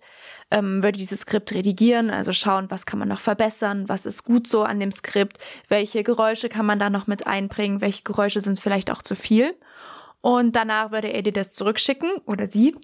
ähm, 0.50 0.83
würde 0.83 0.99
dieses 0.99 1.21
Skript 1.21 1.52
redigieren, 1.52 2.11
also 2.11 2.33
schauen, 2.33 2.71
was 2.71 2.87
kann 2.87 2.99
man 2.99 3.09
noch 3.09 3.21
verbessern, 3.21 3.88
was 3.88 4.07
ist 4.07 4.25
gut 4.25 4.47
so 4.47 4.64
an 4.64 4.80
dem 4.80 4.92
Skript, 4.92 5.38
welche 5.69 6.02
Geräusche 6.02 6.49
kann 6.49 6.66
man 6.66 6.78
da 6.78 6.90
noch 6.90 7.07
mit 7.07 7.26
einbringen, 7.26 7.80
welche 7.80 8.02
Geräusche 8.02 8.40
sind 8.40 8.61
vielleicht 8.61 8.90
auch 8.90 9.02
zu 9.02 9.14
viel. 9.14 9.54
Und 10.21 10.57
danach 10.57 10.90
würde 10.90 11.12
er 11.12 11.23
dir 11.23 11.33
das 11.33 11.52
zurückschicken 11.52 12.11
oder 12.26 12.47
sie. 12.47 12.75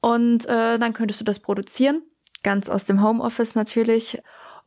Und 0.00 0.46
äh, 0.46 0.78
dann 0.78 0.92
könntest 0.92 1.20
du 1.20 1.24
das 1.24 1.40
produzieren, 1.40 2.02
ganz 2.42 2.68
aus 2.68 2.84
dem 2.84 3.02
Homeoffice 3.02 3.54
natürlich. 3.54 4.18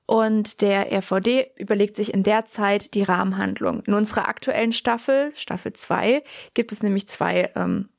Und 0.05 0.61
der 0.61 0.91
RVD 0.91 1.51
überlegt 1.55 1.95
sich 1.95 2.13
in 2.13 2.23
der 2.23 2.45
Zeit 2.45 2.95
die 2.95 3.03
Rahmenhandlung. 3.03 3.81
In 3.81 3.93
unserer 3.93 4.27
aktuellen 4.27 4.73
Staffel, 4.73 5.31
Staffel 5.35 5.73
2, 5.73 6.23
gibt 6.55 6.71
es 6.71 6.81
nämlich 6.81 7.07
zwei 7.07 7.51
ähm, 7.55 7.89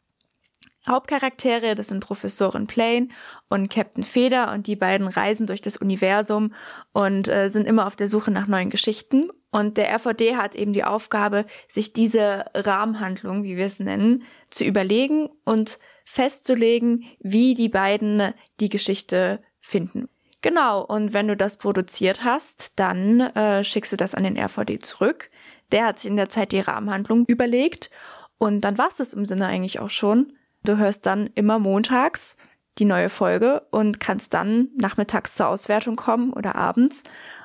Hauptcharaktere, 0.87 1.75
das 1.75 1.89
sind 1.89 2.01
Professorin 2.01 2.67
Plane 2.67 3.09
und 3.49 3.69
Captain 3.69 4.03
Feder 4.03 4.53
und 4.53 4.67
die 4.67 4.77
beiden 4.77 5.09
reisen 5.09 5.47
durch 5.47 5.61
das 5.61 5.77
Universum 5.77 6.55
und 6.93 7.29
äh, 7.29 7.49
sind 7.49 7.67
immer 7.67 7.87
auf 7.87 7.97
der 7.97 8.09
Suche 8.09 8.31
nach 8.31 8.47
neuen 8.47 8.71
Geschichten. 8.71 9.29
Und 9.51 9.77
der 9.77 9.93
RVD 9.93 10.37
hat 10.37 10.55
eben 10.55 10.73
die 10.73 10.85
Aufgabe, 10.85 11.45
sich 11.69 11.93
diese 11.93 12.47
Rahmenhandlung, 12.55 13.43
wie 13.43 13.57
wir 13.57 13.67
es 13.67 13.79
nennen, 13.79 14.23
zu 14.49 14.65
überlegen 14.65 15.29
und 15.45 15.79
festzulegen, 16.05 17.05
wie 17.19 17.55
die 17.55 17.69
beiden 17.69 18.33
die 18.61 18.69
Geschichte 18.69 19.43
finden. 19.61 20.09
Genau, 20.41 20.83
und 20.83 21.13
wenn 21.13 21.29
du 21.29 21.37
das 21.37 21.59
produziert 21.59 22.25
hast, 22.25 22.79
dann 22.79 23.21
äh, 23.21 23.63
schickst 23.63 23.93
du 23.93 23.97
das 23.97 24.15
an 24.15 24.25
den 24.25 24.39
RVD 24.39 24.79
zurück. 24.79 25.31
Der 25.73 25.87
hat 25.87 25.99
sich 25.99 26.11
in 26.11 26.17
der 26.17 26.31
Zeit 26.31 26.53
die 26.53 26.61
Rahmenhandlung 26.61 27.27
überlegt 27.27 27.91
und 28.39 28.63
dann 28.63 28.79
war 28.79 28.89
es 28.89 28.97
das 28.97 29.13
im 29.13 29.27
Sinne 29.27 29.47
eigentlich 29.47 29.81
auch 29.81 29.91
schon. 29.91 30.33
Du 30.65 30.77
hörst 30.77 31.07
dann 31.07 31.29
immer 31.35 31.59
montags 31.59 32.37
die 32.79 32.85
neue 32.85 33.11
Folge 33.11 33.63
und 33.71 34.01
kannst 34.01 34.33
dann 34.35 34.69
nachmittags 34.77 35.35
zur 35.35 35.49
Auswertung 35.49 35.97
kommen 35.97 36.33
oder 36.33 36.55
abends 36.55 37.03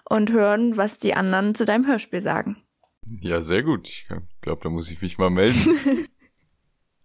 und 0.10 0.32
hören, 0.32 0.78
was 0.78 1.00
die 1.00 1.14
anderen 1.14 1.56
zu 1.56 1.66
deinem 1.66 1.88
Hörspiel 1.88 2.22
sagen. 2.22 2.58
Ja, 3.22 3.42
sehr 3.42 3.64
gut. 3.64 3.88
Ich 3.88 4.08
glaube, 4.42 4.62
da 4.64 4.70
muss 4.70 4.90
ich 4.90 5.02
mich 5.02 5.18
mal 5.18 5.30
melden. 5.30 5.78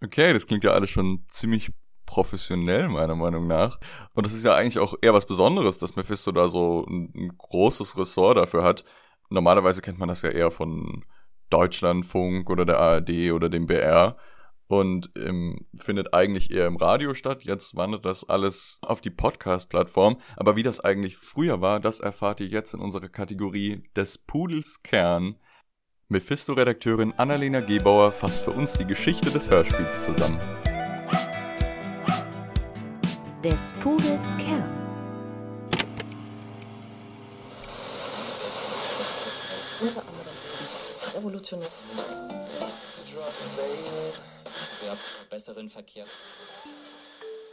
okay, 0.03 0.33
das 0.33 0.47
klingt 0.47 0.65
ja 0.65 0.71
alles 0.73 0.91
schon 0.91 1.25
ziemlich 1.29 1.73
professionell, 2.07 2.89
meiner 2.89 3.15
Meinung 3.15 3.47
nach. 3.47 3.79
Und 4.15 4.27
das 4.27 4.33
ist 4.33 4.45
ja 4.45 4.55
eigentlich 4.55 4.79
auch 4.79 4.95
eher 5.01 5.15
was 5.15 5.27
Besonderes, 5.27 5.79
dass 5.79 5.97
Mephisto 5.97 6.33
da 6.33 6.49
so 6.49 6.85
ein, 6.89 7.13
ein 7.15 7.33
großes 7.37 7.99
Ressort 7.99 8.37
dafür 8.37 8.65
hat. 8.65 8.85
Normalerweise 9.29 9.83
kennt 9.83 9.99
man 9.99 10.09
das 10.09 10.23
ja 10.23 10.31
eher 10.31 10.51
von 10.51 11.05
Deutschlandfunk 11.51 12.49
oder 12.51 12.65
der 12.65 12.79
ARD 12.79 13.33
oder 13.33 13.49
dem 13.49 13.67
BR 13.67 14.17
und 14.71 15.11
ähm, 15.17 15.67
findet 15.81 16.15
eigentlich 16.15 16.53
eher 16.53 16.69
im 16.69 16.77
Radio 16.77 17.13
statt. 17.13 17.43
Jetzt 17.43 17.75
wandert 17.75 18.07
das 18.07 18.29
alles 18.29 18.79
auf 18.83 19.01
die 19.01 19.11
Podcast-Plattform. 19.11 20.21
Aber 20.37 20.55
wie 20.55 20.63
das 20.63 20.79
eigentlich 20.79 21.17
früher 21.17 21.61
war, 21.61 21.81
das 21.81 21.99
erfahrt 21.99 22.39
ihr 22.39 22.47
jetzt 22.47 22.73
in 22.73 22.81
unserer 22.81 23.09
Kategorie 23.09 23.83
des 23.97 24.17
Pudels 24.17 24.85
Kern. 24.85 25.35
Mephisto-Redakteurin 26.07 27.13
Annalena 27.17 27.59
Gebauer 27.59 28.13
fasst 28.13 28.43
für 28.43 28.53
uns 28.53 28.75
die 28.75 28.87
Geschichte 28.87 29.31
des 29.31 29.51
Hörspiels 29.51 30.05
zusammen. 30.05 30.39
Des 33.43 33.73
Pudels 33.81 34.37
Kern. 34.39 34.71
Unter 39.81 40.01
anderem 40.01 41.17
revolutionär 41.17 41.69
besseren 45.29 45.69
Verkehrs. 45.69 46.09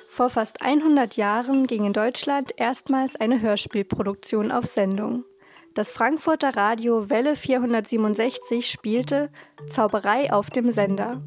Vor 0.10 0.30
fast 0.30 0.62
100 0.62 1.16
Jahren 1.16 1.68
ging 1.68 1.86
in 1.86 1.94
Deutschland 1.94 2.52
erstmals 2.58 3.16
eine 3.16 3.40
Hörspielproduktion 3.40 4.52
auf 4.52 4.66
Sendung. 4.66 5.26
Das 5.76 5.92
Frankfurter 5.92 6.56
Radio 6.56 7.12
Welle 7.12 7.36
467 7.36 8.68
spielte 8.68 9.30
Zauberei 9.70 10.34
auf 10.34 10.50
dem 10.50 10.72
Sender. 10.72 11.22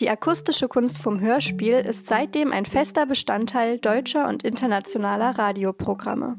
Die 0.00 0.10
akustische 0.10 0.66
Kunst 0.66 0.98
vom 0.98 1.20
Hörspiel 1.20 1.74
ist 1.74 2.08
seitdem 2.08 2.50
ein 2.50 2.66
fester 2.66 3.06
Bestandteil 3.06 3.78
deutscher 3.78 4.28
und 4.28 4.42
internationaler 4.42 5.38
Radioprogramme. 5.38 6.36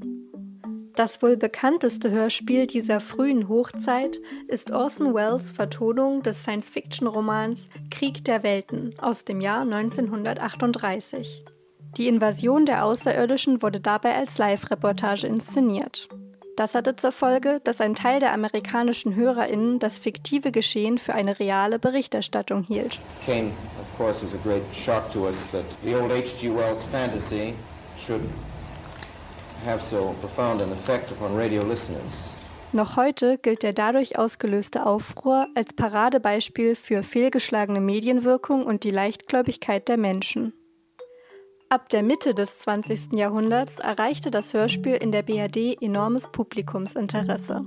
Das 0.95 1.21
wohl 1.21 1.35
bekannteste 1.35 2.09
Hörspiel 2.09 2.67
dieser 2.67 3.01
frühen 3.01 3.49
Hochzeit 3.49 4.21
ist 4.47 4.71
Orson 4.71 5.13
Welles 5.13 5.51
Vertonung 5.51 6.23
des 6.23 6.43
Science-Fiction-Romans 6.43 7.67
Krieg 7.91 8.23
der 8.23 8.43
Welten 8.43 8.95
aus 9.01 9.25
dem 9.25 9.41
Jahr 9.41 9.63
1938. 9.63 11.43
Die 11.97 12.07
Invasion 12.07 12.65
der 12.65 12.85
Außerirdischen 12.85 13.61
wurde 13.61 13.81
dabei 13.81 14.15
als 14.15 14.37
Live-Reportage 14.37 15.27
inszeniert. 15.27 16.07
Das 16.55 16.73
hatte 16.73 16.95
zur 16.95 17.11
Folge, 17.11 17.59
dass 17.65 17.81
ein 17.81 17.95
Teil 17.95 18.21
der 18.21 18.31
amerikanischen 18.31 19.15
HörerInnen 19.15 19.79
das 19.79 19.97
fiktive 19.97 20.53
Geschehen 20.53 20.97
für 20.97 21.13
eine 21.13 21.37
reale 21.39 21.77
Berichterstattung 21.77 22.63
hielt. 22.63 23.01
Came, 23.25 23.51
of 23.81 23.97
course, 23.97 24.17
as 24.25 24.33
a 24.33 24.41
great 24.41 24.63
shock 24.85 25.11
to 25.11 25.27
us 25.27 25.35
that 25.51 25.65
the 25.83 25.93
old 25.93 26.09
H.G. 26.09 26.49
Wells 26.49 26.81
fantasy 26.91 27.53
should 28.07 28.21
have 29.65 29.81
so 29.89 30.15
profound 30.21 30.61
an 30.61 30.71
effect 30.71 31.11
upon 31.11 31.35
radio 31.35 31.63
listeners. 31.63 32.13
Noch 32.71 32.97
heute 32.97 33.37
gilt 33.37 33.63
der 33.63 33.73
dadurch 33.73 34.19
ausgelöste 34.19 34.85
Aufruhr 34.85 35.47
als 35.55 35.73
Paradebeispiel 35.73 36.75
für 36.75 37.03
fehlgeschlagene 37.03 37.79
Medienwirkung 37.79 38.65
und 38.65 38.83
die 38.83 38.91
Leichtgläubigkeit 38.91 39.87
der 39.87 39.97
Menschen. 39.97 40.53
Ab 41.69 41.89
der 41.89 42.03
Mitte 42.03 42.33
des 42.33 42.59
20. 42.59 43.13
Jahrhunderts 43.13 43.79
erreichte 43.79 44.29
das 44.29 44.53
Hörspiel 44.53 44.95
in 44.95 45.11
der 45.11 45.23
BRD 45.23 45.81
enormes 45.81 46.27
Publikumsinteresse. 46.31 47.65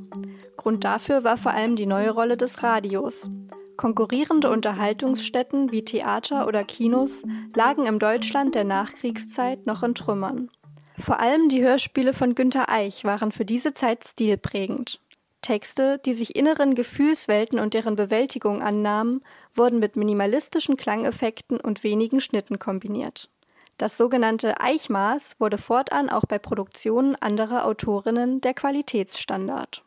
Grund 0.57 0.85
dafür 0.85 1.25
war 1.25 1.37
vor 1.37 1.53
allem 1.53 1.75
die 1.75 1.87
neue 1.87 2.11
Rolle 2.11 2.37
des 2.37 2.63
Radios. 2.63 3.29
Konkurrierende 3.77 4.51
Unterhaltungsstätten 4.51 5.73
wie 5.73 5.85
Theater 5.85 6.47
oder 6.47 6.65
Kinos 6.65 7.23
lagen 7.57 7.87
im 7.87 7.99
Deutschland 7.99 8.55
der 8.55 8.65
Nachkriegszeit 8.65 9.67
noch 9.67 9.83
in 9.83 9.95
Trümmern. 9.95 10.51
Vor 10.99 11.21
allem 11.21 11.49
die 11.49 11.63
Hörspiele 11.63 12.13
von 12.13 12.35
Günter 12.35 12.69
Eich 12.69 13.05
waren 13.05 13.31
für 13.31 13.45
diese 13.45 13.73
Zeit 13.73 14.05
stilprägend. 14.05 15.01
Texte, 15.43 15.99
die 16.05 16.15
sich 16.15 16.35
inneren 16.35 16.75
Gefühlswelten 16.75 17.61
und 17.61 17.75
deren 17.75 17.95
Bewältigung 17.95 18.63
annahmen, 18.63 19.23
wurden 19.55 19.79
mit 19.79 19.95
minimalistischen 19.95 20.77
Klangeffekten 20.77 21.61
und 21.61 21.85
wenigen 21.85 22.21
Schnitten 22.21 22.59
kombiniert. 22.59 23.31
Das 23.79 23.97
sogenannte 23.97 24.61
Eichmaß 24.61 25.37
wurde 25.39 25.57
fortan 25.57 26.11
auch 26.11 26.25
bei 26.25 26.41
Produktionen 26.41 27.15
anderer 27.15 27.65
Autorinnen 27.65 28.41
der 28.41 28.55
Qualitätsstandard. 28.55 29.85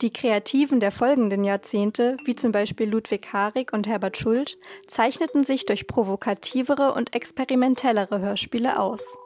Die 0.00 0.12
Kreativen 0.12 0.80
der 0.80 0.92
folgenden 0.92 1.44
Jahrzehnte, 1.44 2.16
wie 2.24 2.36
zum 2.36 2.52
Beispiel 2.52 2.88
Ludwig 2.88 3.32
Harig 3.32 3.72
und 3.72 3.88
Herbert 3.88 4.16
Schult, 4.16 4.58
zeichneten 4.86 5.44
sich 5.44 5.66
durch 5.66 5.86
provokativere 5.86 6.94
und 6.94 7.14
experimentellere 7.14 8.20
Hörspiele 8.20 8.78
aus. 8.78 9.16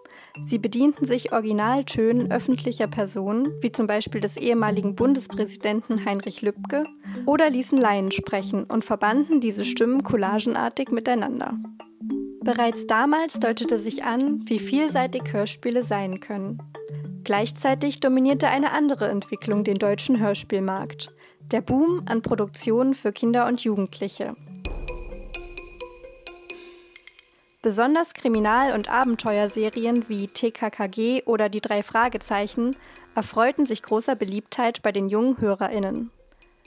Sie 0.45 0.59
bedienten 0.59 1.05
sich 1.05 1.33
Originaltönen 1.33 2.31
öffentlicher 2.31 2.87
Personen, 2.87 3.53
wie 3.61 3.73
zum 3.73 3.87
Beispiel 3.87 4.21
des 4.21 4.37
ehemaligen 4.37 4.95
Bundespräsidenten 4.95 6.05
Heinrich 6.05 6.43
Lübke, 6.43 6.85
oder 7.27 7.51
ließen 7.51 7.79
Laien 7.79 8.11
sprechen 8.11 8.65
und 8.65 8.85
verbanden 8.85 9.41
diese 9.41 9.65
Stimmen 9.65 10.03
collagenartig 10.03 10.91
miteinander. 10.91 11.59
Bereits 12.43 12.87
damals 12.87 13.41
deutete 13.41 13.79
sich 13.79 14.05
an, 14.05 14.43
wie 14.47 14.59
vielseitig 14.59 15.33
Hörspiele 15.33 15.83
sein 15.85 16.21
können. 16.21 16.63
Gleichzeitig 17.25 18.01
dominierte 18.01 18.49
eine 18.49 18.73
andere 18.73 19.09
Entwicklung 19.09 19.65
den 19.65 19.77
deutschen 19.77 20.19
Hörspielmarkt. 20.19 21.13
Der 21.51 21.61
Boom 21.61 22.03
an 22.07 22.23
Produktionen 22.23 22.95
für 22.95 23.13
Kinder 23.13 23.47
und 23.47 23.63
Jugendliche. 23.65 24.35
Besonders 27.61 28.15
Kriminal- 28.15 28.73
und 28.73 28.89
Abenteuerserien 28.89 30.09
wie 30.09 30.29
TKKG 30.29 31.25
oder 31.25 31.49
Die 31.49 31.61
drei 31.61 31.83
Fragezeichen 31.83 32.77
erfreuten 33.17 33.67
sich 33.67 33.83
großer 33.83 34.15
Beliebtheit 34.15 34.81
bei 34.83 34.93
den 34.93 35.09
jungen 35.09 35.41
HörerInnen. 35.41 36.13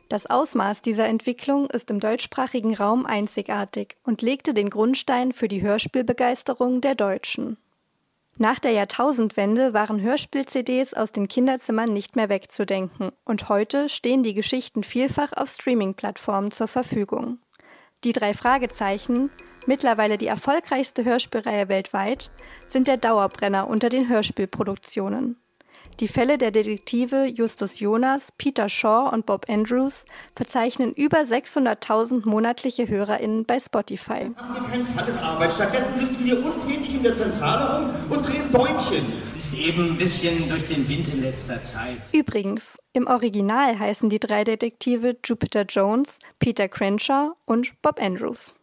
Das 0.09 0.25
Ausmaß 0.25 0.81
dieser 0.81 1.05
Entwicklung 1.05 1.69
ist 1.69 1.89
im 1.89 2.01
deutschsprachigen 2.01 2.75
Raum 2.75 3.05
einzigartig 3.05 3.95
und 4.03 4.21
legte 4.21 4.53
den 4.53 4.69
Grundstein 4.69 5.31
für 5.31 5.47
die 5.47 5.61
Hörspielbegeisterung 5.61 6.81
der 6.81 6.95
Deutschen. 6.95 7.55
Nach 8.37 8.59
der 8.59 8.71
Jahrtausendwende 8.71 9.73
waren 9.73 10.01
Hörspiel-CDs 10.01 10.93
aus 10.93 11.13
den 11.13 11.29
Kinderzimmern 11.29 11.93
nicht 11.93 12.17
mehr 12.17 12.27
wegzudenken 12.27 13.13
und 13.23 13.47
heute 13.47 13.87
stehen 13.87 14.23
die 14.23 14.33
Geschichten 14.33 14.83
vielfach 14.83 15.31
auf 15.31 15.49
Streaming-Plattformen 15.49 16.51
zur 16.51 16.67
Verfügung. 16.67 17.39
Die 18.03 18.13
drei 18.13 18.33
Fragezeichen, 18.33 19.29
mittlerweile 19.67 20.17
die 20.17 20.27
erfolgreichste 20.27 21.05
Hörspielreihe 21.05 21.69
weltweit, 21.69 22.31
sind 22.67 22.87
der 22.87 22.97
Dauerbrenner 22.97 23.67
unter 23.67 23.89
den 23.89 24.09
Hörspielproduktionen. 24.09 25.37
Die 25.99 26.07
Fälle 26.07 26.37
der 26.37 26.51
Detektive 26.51 27.25
Justus 27.25 27.79
Jonas, 27.79 28.31
Peter 28.37 28.69
Shaw 28.69 29.09
und 29.13 29.25
Bob 29.25 29.45
Andrews 29.47 30.05
verzeichnen 30.35 30.93
über 30.93 31.19
600.000 31.19 32.27
monatliche 32.27 32.87
HörerInnen 32.87 33.45
bei 33.45 33.59
Spotify. 33.59 34.29
Machen 34.29 34.55
wir 34.55 34.69
keinen 34.69 34.85
Fall 34.87 35.09
in 35.09 35.17
Arbeit. 35.19 35.51
Stattdessen 35.51 35.99
sitzen 35.99 36.25
wir 36.25 36.43
untätig 36.43 36.95
in 36.95 37.03
der 37.03 37.15
Zentrale 37.15 37.85
rum 37.85 37.95
und 38.09 38.27
drehen 38.27 38.51
Däumchen. 38.51 39.13
Ist 39.37 39.53
eben 39.53 39.91
ein 39.91 39.97
bisschen 39.97 40.49
durch 40.49 40.65
den 40.65 40.87
Wind 40.87 41.07
in 41.07 41.21
letzter 41.21 41.61
Zeit. 41.61 41.99
Übrigens, 42.13 42.77
im 42.93 43.07
Original 43.07 43.77
heißen 43.77 44.09
die 44.09 44.19
drei 44.19 44.43
Detektive 44.43 45.17
Jupiter 45.23 45.65
Jones, 45.67 46.19
Peter 46.39 46.67
Crenshaw 46.67 47.33
und 47.45 47.79
Bob 47.81 48.01
Andrews. 48.01 48.53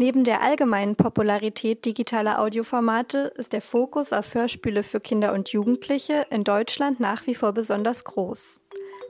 Neben 0.00 0.22
der 0.22 0.42
allgemeinen 0.42 0.94
Popularität 0.94 1.84
digitaler 1.84 2.40
Audioformate 2.40 3.32
ist 3.36 3.52
der 3.52 3.60
Fokus 3.60 4.12
auf 4.12 4.32
Hörspiele 4.32 4.84
für 4.84 5.00
Kinder 5.00 5.32
und 5.32 5.48
Jugendliche 5.48 6.24
in 6.30 6.44
Deutschland 6.44 7.00
nach 7.00 7.26
wie 7.26 7.34
vor 7.34 7.52
besonders 7.52 8.04
groß. 8.04 8.60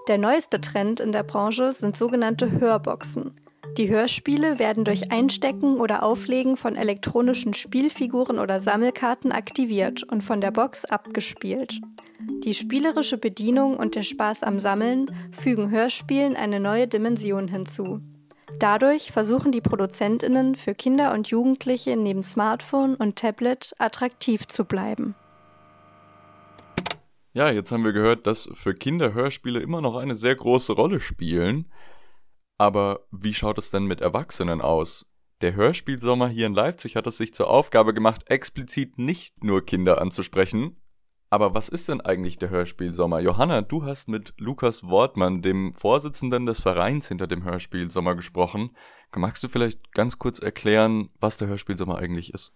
Der 0.08 0.16
neueste 0.16 0.62
Trend 0.62 1.00
in 1.00 1.12
der 1.12 1.24
Branche 1.24 1.74
sind 1.74 1.98
sogenannte 1.98 2.50
Hörboxen. 2.52 3.38
Die 3.76 3.90
Hörspiele 3.90 4.58
werden 4.58 4.84
durch 4.84 5.12
Einstecken 5.12 5.76
oder 5.76 6.02
Auflegen 6.02 6.56
von 6.56 6.74
elektronischen 6.74 7.52
Spielfiguren 7.52 8.38
oder 8.38 8.62
Sammelkarten 8.62 9.30
aktiviert 9.30 10.04
und 10.04 10.22
von 10.22 10.40
der 10.40 10.52
Box 10.52 10.86
abgespielt. 10.86 11.82
Die 12.44 12.54
spielerische 12.54 13.18
Bedienung 13.18 13.76
und 13.76 13.94
der 13.94 14.04
Spaß 14.04 14.42
am 14.42 14.58
Sammeln 14.58 15.14
fügen 15.32 15.70
Hörspielen 15.70 16.34
eine 16.34 16.60
neue 16.60 16.88
Dimension 16.88 17.46
hinzu. 17.46 18.00
Dadurch 18.58 19.12
versuchen 19.12 19.52
die 19.52 19.60
Produzentinnen 19.60 20.54
für 20.54 20.74
Kinder 20.74 21.12
und 21.12 21.28
Jugendliche 21.28 21.96
neben 21.96 22.22
Smartphone 22.22 22.94
und 22.94 23.16
Tablet 23.16 23.74
attraktiv 23.78 24.46
zu 24.46 24.64
bleiben. 24.64 25.14
Ja, 27.34 27.50
jetzt 27.50 27.70
haben 27.70 27.84
wir 27.84 27.92
gehört, 27.92 28.26
dass 28.26 28.50
für 28.54 28.74
Kinder 28.74 29.12
Hörspiele 29.12 29.60
immer 29.60 29.80
noch 29.80 29.96
eine 29.96 30.14
sehr 30.14 30.34
große 30.34 30.72
Rolle 30.72 30.98
spielen. 30.98 31.70
Aber 32.56 33.06
wie 33.12 33.34
schaut 33.34 33.58
es 33.58 33.70
denn 33.70 33.84
mit 33.84 34.00
Erwachsenen 34.00 34.60
aus? 34.60 35.06
Der 35.40 35.54
Hörspielsommer 35.54 36.28
hier 36.28 36.46
in 36.46 36.54
Leipzig 36.54 36.96
hat 36.96 37.06
es 37.06 37.16
sich 37.16 37.32
zur 37.32 37.48
Aufgabe 37.48 37.94
gemacht, 37.94 38.28
explizit 38.28 38.98
nicht 38.98 39.44
nur 39.44 39.64
Kinder 39.64 40.00
anzusprechen, 40.00 40.76
aber 41.30 41.54
was 41.54 41.68
ist 41.68 41.88
denn 41.88 42.00
eigentlich 42.00 42.38
der 42.38 42.50
Hörspielsommer? 42.50 43.20
Johanna, 43.20 43.62
du 43.62 43.84
hast 43.84 44.08
mit 44.08 44.32
Lukas 44.38 44.84
Wortmann, 44.84 45.42
dem 45.42 45.74
Vorsitzenden 45.74 46.46
des 46.46 46.60
Vereins 46.60 47.08
hinter 47.08 47.26
dem 47.26 47.44
Hörspielsommer, 47.44 48.14
gesprochen. 48.14 48.70
Magst 49.14 49.42
du 49.42 49.48
vielleicht 49.48 49.92
ganz 49.92 50.18
kurz 50.18 50.38
erklären, 50.38 51.10
was 51.20 51.36
der 51.36 51.48
Hörspielsommer 51.48 51.98
eigentlich 51.98 52.32
ist? 52.32 52.54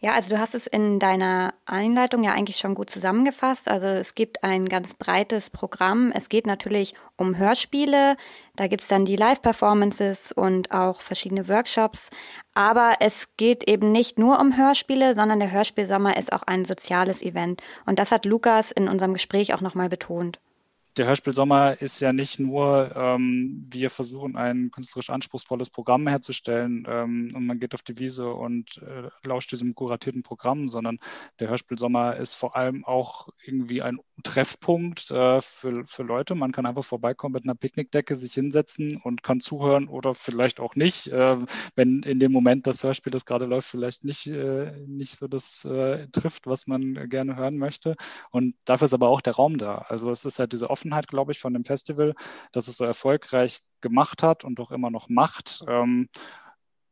Ja, 0.00 0.14
also 0.14 0.30
du 0.30 0.38
hast 0.38 0.54
es 0.54 0.68
in 0.68 1.00
deiner 1.00 1.54
Einleitung 1.66 2.22
ja 2.22 2.32
eigentlich 2.32 2.58
schon 2.58 2.76
gut 2.76 2.88
zusammengefasst. 2.88 3.66
Also 3.66 3.88
es 3.88 4.14
gibt 4.14 4.44
ein 4.44 4.66
ganz 4.66 4.94
breites 4.94 5.50
Programm. 5.50 6.12
Es 6.14 6.28
geht 6.28 6.46
natürlich 6.46 6.92
um 7.16 7.36
Hörspiele. 7.36 8.16
Da 8.54 8.68
gibt's 8.68 8.86
dann 8.86 9.04
die 9.04 9.16
Live-Performances 9.16 10.30
und 10.30 10.70
auch 10.70 11.00
verschiedene 11.00 11.48
Workshops. 11.48 12.10
Aber 12.54 12.94
es 13.00 13.36
geht 13.36 13.68
eben 13.68 13.90
nicht 13.90 14.20
nur 14.20 14.38
um 14.38 14.56
Hörspiele, 14.56 15.16
sondern 15.16 15.40
der 15.40 15.50
Hörspielsommer 15.50 16.16
ist 16.16 16.32
auch 16.32 16.44
ein 16.44 16.64
soziales 16.64 17.20
Event. 17.24 17.60
Und 17.84 17.98
das 17.98 18.12
hat 18.12 18.24
Lukas 18.24 18.70
in 18.70 18.86
unserem 18.86 19.14
Gespräch 19.14 19.52
auch 19.52 19.60
nochmal 19.60 19.88
betont 19.88 20.38
der 20.98 21.06
Hörspielsommer 21.06 21.80
ist 21.80 22.00
ja 22.00 22.12
nicht 22.12 22.40
nur, 22.40 22.90
ähm, 22.96 23.62
wir 23.70 23.88
versuchen 23.88 24.36
ein 24.36 24.70
künstlerisch 24.72 25.10
anspruchsvolles 25.10 25.70
Programm 25.70 26.08
herzustellen 26.08 26.86
ähm, 26.88 27.32
und 27.34 27.46
man 27.46 27.60
geht 27.60 27.74
auf 27.74 27.82
die 27.82 27.98
Wiese 27.98 28.30
und 28.30 28.82
äh, 28.82 29.08
lauscht 29.26 29.52
diesem 29.52 29.74
kuratierten 29.74 30.24
Programm, 30.24 30.68
sondern 30.68 30.98
der 31.38 31.48
Hörspielsommer 31.48 32.16
ist 32.16 32.34
vor 32.34 32.56
allem 32.56 32.84
auch 32.84 33.28
irgendwie 33.44 33.80
ein 33.80 33.98
Treffpunkt 34.24 35.10
äh, 35.12 35.40
für, 35.40 35.84
für 35.86 36.02
Leute. 36.02 36.34
Man 36.34 36.50
kann 36.50 36.66
einfach 36.66 36.84
vorbeikommen 36.84 37.34
mit 37.34 37.44
einer 37.44 37.54
Picknickdecke, 37.54 38.16
sich 38.16 38.34
hinsetzen 38.34 38.96
und 38.96 39.22
kann 39.22 39.40
zuhören 39.40 39.88
oder 39.88 40.16
vielleicht 40.16 40.58
auch 40.58 40.74
nicht, 40.74 41.06
äh, 41.08 41.36
wenn 41.76 42.02
in 42.02 42.18
dem 42.18 42.32
Moment 42.32 42.66
das 42.66 42.82
Hörspiel, 42.82 43.12
das 43.12 43.24
gerade 43.24 43.46
läuft, 43.46 43.68
vielleicht 43.68 44.04
nicht, 44.04 44.26
äh, 44.26 44.72
nicht 44.86 45.16
so 45.16 45.28
das 45.28 45.64
äh, 45.64 46.08
trifft, 46.08 46.48
was 46.48 46.66
man 46.66 47.08
gerne 47.08 47.36
hören 47.36 47.58
möchte. 47.58 47.94
Und 48.30 48.56
dafür 48.64 48.86
ist 48.86 48.94
aber 48.94 49.08
auch 49.08 49.20
der 49.20 49.34
Raum 49.34 49.58
da. 49.58 49.78
Also 49.88 50.10
es 50.10 50.24
ist 50.24 50.40
halt 50.40 50.52
diese 50.52 50.70
offene 50.70 50.87
Offenheit, 50.88 51.08
glaube 51.08 51.32
ich, 51.32 51.38
von 51.38 51.52
dem 51.52 51.64
Festival, 51.64 52.14
dass 52.52 52.68
es 52.68 52.76
so 52.76 52.84
erfolgreich 52.84 53.60
gemacht 53.80 54.22
hat 54.22 54.44
und 54.44 54.58
auch 54.60 54.70
immer 54.70 54.90
noch 54.90 55.08
macht. 55.08 55.64
Ähm, 55.68 56.08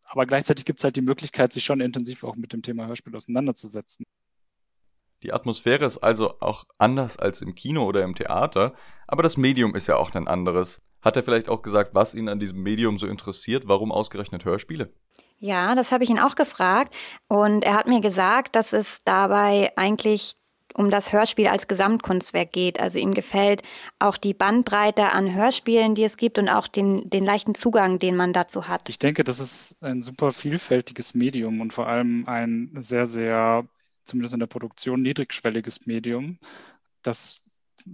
aber 0.04 0.26
gleichzeitig 0.26 0.64
gibt 0.64 0.78
es 0.78 0.85
halt 0.85 0.96
die 0.96 1.02
Möglichkeit, 1.02 1.52
sich 1.52 1.64
schon 1.64 1.80
intensiv 1.80 2.22
auch 2.22 2.37
mit 2.37 2.52
dem 2.52 2.62
Thema 2.62 2.87
Hörspiel 2.87 3.16
auseinanderzusetzen. 3.16 4.04
Die 5.22 5.32
Atmosphäre 5.32 5.87
ist 5.87 5.98
also 5.98 6.38
auch 6.40 6.64
anders 6.78 7.18
als 7.18 7.40
im 7.40 7.54
Kino 7.54 7.85
oder 7.85 8.04
im 8.04 8.14
Theater, 8.14 8.74
aber 9.06 9.22
das 9.22 9.38
Medium 9.38 9.74
ist 9.74 9.87
ja 9.87 9.96
auch 9.96 10.14
ein 10.14 10.28
anderes. 10.28 10.82
Hat 11.00 11.16
er 11.16 11.22
vielleicht 11.22 11.48
auch 11.48 11.62
gesagt, 11.62 11.94
was 11.94 12.14
ihn 12.14 12.28
an 12.28 12.38
diesem 12.38 12.62
Medium 12.62 12.98
so 12.98 13.06
interessiert? 13.06 13.66
Warum 13.66 13.92
ausgerechnet 13.92 14.44
Hörspiele? 14.44 14.92
Ja, 15.38 15.74
das 15.74 15.90
habe 15.90 16.04
ich 16.04 16.11
ihn 16.11 16.18
auch 16.18 16.35
gefragt. 16.35 16.94
Und 17.28 17.64
er 17.64 17.74
hat 17.74 17.87
mir 17.87 18.00
gesagt, 18.00 18.56
dass 18.56 18.72
es 18.72 19.02
dabei 19.04 19.72
eigentlich 19.76 20.37
um 20.77 20.91
das 20.91 21.12
Hörspiel 21.12 21.47
als 21.47 21.69
Gesamtkunstwerk 21.69 22.53
geht. 22.53 22.79
Also 22.79 22.99
ihm 22.99 23.15
gefällt 23.15 23.62
auch 23.99 24.17
die 24.17 24.35
Bandbreite 24.35 25.11
an 25.11 25.35
Hörspielen, 25.35 25.95
die 25.95 26.05
es 26.05 26.17
gibt 26.17 26.39
und 26.39 26.49
auch 26.49 26.69
den, 26.69 27.09
den 27.09 27.25
leichten 27.25 27.55
Zugang, 27.55 27.99
den 27.99 28.17
man 28.17 28.33
dazu 28.33 28.69
hat. 28.69 28.89
Ich 28.89 28.99
denke, 28.99 29.25
das 29.25 29.41
ist 29.41 29.83
ein 29.83 30.03
super 30.03 30.33
vielfältiges 30.33 31.15
Medium 31.15 31.61
und 31.61 31.73
vor 31.73 31.89
allem 31.89 32.25
ein 32.29 32.71
sehr, 32.77 33.07
sehr, 33.07 33.67
zumindest 34.05 34.35
in 34.35 34.41
der 34.41 34.47
Produktion, 34.47 35.03
niedrigschwelliges 35.03 35.87
Medium. 35.87 36.39
Das 37.03 37.41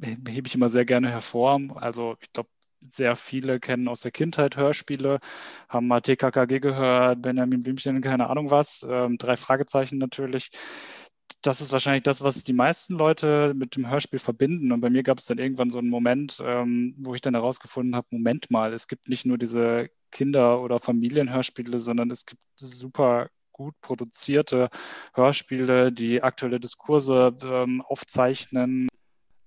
hebe 0.02 0.46
ich 0.46 0.54
immer 0.54 0.68
sehr 0.68 0.84
gerne 0.84 1.10
hervor. 1.10 1.60
Also 1.76 2.16
ich 2.20 2.32
glaube, 2.32 2.48
sehr 2.90 3.14
viele 3.14 3.60
kennen 3.60 3.86
aus 3.86 4.00
der 4.00 4.10
Kindheit 4.10 4.56
Hörspiele, 4.56 5.20
haben 5.68 5.86
mal 5.86 6.00
TKKG 6.00 6.58
gehört, 6.58 7.22
Benjamin 7.22 7.62
Blümchen, 7.62 8.00
keine 8.00 8.28
Ahnung 8.28 8.50
was, 8.50 8.84
ähm, 8.88 9.18
drei 9.18 9.36
Fragezeichen 9.36 9.98
natürlich 9.98 10.50
das 11.42 11.60
ist 11.60 11.72
wahrscheinlich 11.72 12.04
das, 12.04 12.22
was 12.22 12.44
die 12.44 12.52
meisten 12.52 12.94
Leute 12.94 13.52
mit 13.56 13.76
dem 13.76 13.90
Hörspiel 13.90 14.20
verbinden. 14.20 14.72
Und 14.72 14.80
bei 14.80 14.90
mir 14.90 15.02
gab 15.02 15.18
es 15.18 15.26
dann 15.26 15.38
irgendwann 15.38 15.70
so 15.70 15.78
einen 15.78 15.90
Moment, 15.90 16.38
ähm, 16.44 16.94
wo 16.98 17.14
ich 17.14 17.20
dann 17.20 17.34
herausgefunden 17.34 17.96
habe, 17.96 18.06
Moment 18.10 18.50
mal, 18.50 18.72
es 18.72 18.86
gibt 18.88 19.08
nicht 19.08 19.26
nur 19.26 19.38
diese 19.38 19.90
Kinder- 20.12 20.60
oder 20.60 20.78
Familienhörspiele, 20.78 21.80
sondern 21.80 22.10
es 22.10 22.26
gibt 22.26 22.42
super 22.56 23.28
gut 23.52 23.74
produzierte 23.80 24.70
Hörspiele, 25.14 25.92
die 25.92 26.22
aktuelle 26.22 26.60
Diskurse 26.60 27.36
ähm, 27.44 27.82
aufzeichnen. 27.82 28.88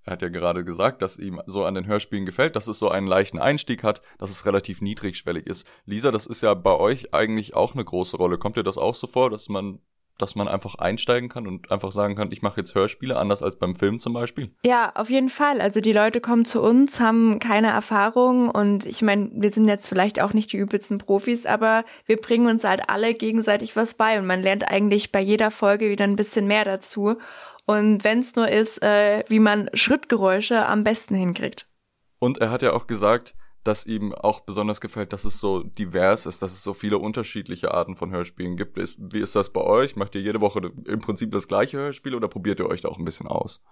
Er 0.04 0.12
hat 0.12 0.22
ja 0.22 0.28
gerade 0.28 0.62
gesagt, 0.64 1.02
dass 1.02 1.18
ihm 1.18 1.40
so 1.46 1.64
an 1.64 1.74
den 1.74 1.86
Hörspielen 1.86 2.26
gefällt, 2.26 2.54
dass 2.54 2.68
es 2.68 2.78
so 2.78 2.88
einen 2.88 3.08
leichten 3.08 3.40
Einstieg 3.40 3.82
hat, 3.82 4.02
dass 4.18 4.30
es 4.30 4.46
relativ 4.46 4.80
niedrigschwellig 4.80 5.46
ist. 5.46 5.66
Lisa, 5.84 6.12
das 6.12 6.26
ist 6.26 6.42
ja 6.42 6.54
bei 6.54 6.76
euch 6.76 7.12
eigentlich 7.12 7.56
auch 7.56 7.74
eine 7.74 7.84
große 7.84 8.16
Rolle. 8.16 8.38
Kommt 8.38 8.56
dir 8.56 8.62
das 8.62 8.78
auch 8.78 8.94
so 8.94 9.08
vor, 9.08 9.30
dass 9.30 9.48
man 9.48 9.80
dass 10.18 10.34
man 10.34 10.48
einfach 10.48 10.76
einsteigen 10.76 11.28
kann 11.28 11.46
und 11.46 11.70
einfach 11.70 11.92
sagen 11.92 12.16
kann, 12.16 12.32
ich 12.32 12.42
mache 12.42 12.60
jetzt 12.60 12.74
Hörspiele, 12.74 13.16
anders 13.16 13.42
als 13.42 13.56
beim 13.56 13.74
Film 13.74 13.98
zum 13.98 14.12
Beispiel? 14.12 14.54
Ja, 14.64 14.92
auf 14.94 15.10
jeden 15.10 15.28
Fall. 15.28 15.60
Also 15.60 15.80
die 15.80 15.92
Leute 15.92 16.20
kommen 16.20 16.44
zu 16.44 16.62
uns, 16.62 17.00
haben 17.00 17.38
keine 17.38 17.68
Erfahrung 17.68 18.50
und 18.50 18.86
ich 18.86 19.02
meine, 19.02 19.30
wir 19.34 19.50
sind 19.50 19.68
jetzt 19.68 19.88
vielleicht 19.88 20.20
auch 20.20 20.32
nicht 20.32 20.52
die 20.52 20.56
übelsten 20.58 20.98
Profis, 20.98 21.46
aber 21.46 21.84
wir 22.06 22.16
bringen 22.16 22.46
uns 22.46 22.64
halt 22.64 22.88
alle 22.88 23.14
gegenseitig 23.14 23.76
was 23.76 23.94
bei 23.94 24.18
und 24.18 24.26
man 24.26 24.42
lernt 24.42 24.68
eigentlich 24.68 25.12
bei 25.12 25.20
jeder 25.20 25.50
Folge 25.50 25.90
wieder 25.90 26.04
ein 26.04 26.16
bisschen 26.16 26.46
mehr 26.46 26.64
dazu. 26.64 27.16
Und 27.66 28.04
wenn 28.04 28.20
es 28.20 28.36
nur 28.36 28.48
ist, 28.48 28.82
äh, 28.82 29.24
wie 29.28 29.40
man 29.40 29.68
Schrittgeräusche 29.74 30.66
am 30.66 30.84
besten 30.84 31.16
hinkriegt. 31.16 31.66
Und 32.18 32.38
er 32.38 32.50
hat 32.50 32.62
ja 32.62 32.72
auch 32.72 32.86
gesagt, 32.86 33.34
dass 33.66 33.86
ihm 33.86 34.14
auch 34.14 34.40
besonders 34.40 34.80
gefällt, 34.80 35.12
dass 35.12 35.24
es 35.24 35.40
so 35.40 35.62
divers 35.62 36.26
ist, 36.26 36.42
dass 36.42 36.52
es 36.52 36.62
so 36.62 36.74
viele 36.74 36.98
unterschiedliche 36.98 37.72
Arten 37.72 37.96
von 37.96 38.10
Hörspielen 38.10 38.56
gibt. 38.56 38.76
Wie 38.76 39.20
ist 39.20 39.36
das 39.36 39.50
bei 39.50 39.62
euch? 39.62 39.96
Macht 39.96 40.14
ihr 40.14 40.20
jede 40.20 40.40
Woche 40.40 40.70
im 40.86 41.00
Prinzip 41.00 41.30
das 41.32 41.48
gleiche 41.48 41.78
Hörspiel 41.78 42.14
oder 42.14 42.28
probiert 42.28 42.60
ihr 42.60 42.66
euch 42.66 42.82
da 42.82 42.88
auch 42.88 42.98
ein 42.98 43.04
bisschen 43.04 43.26
aus? 43.26 43.62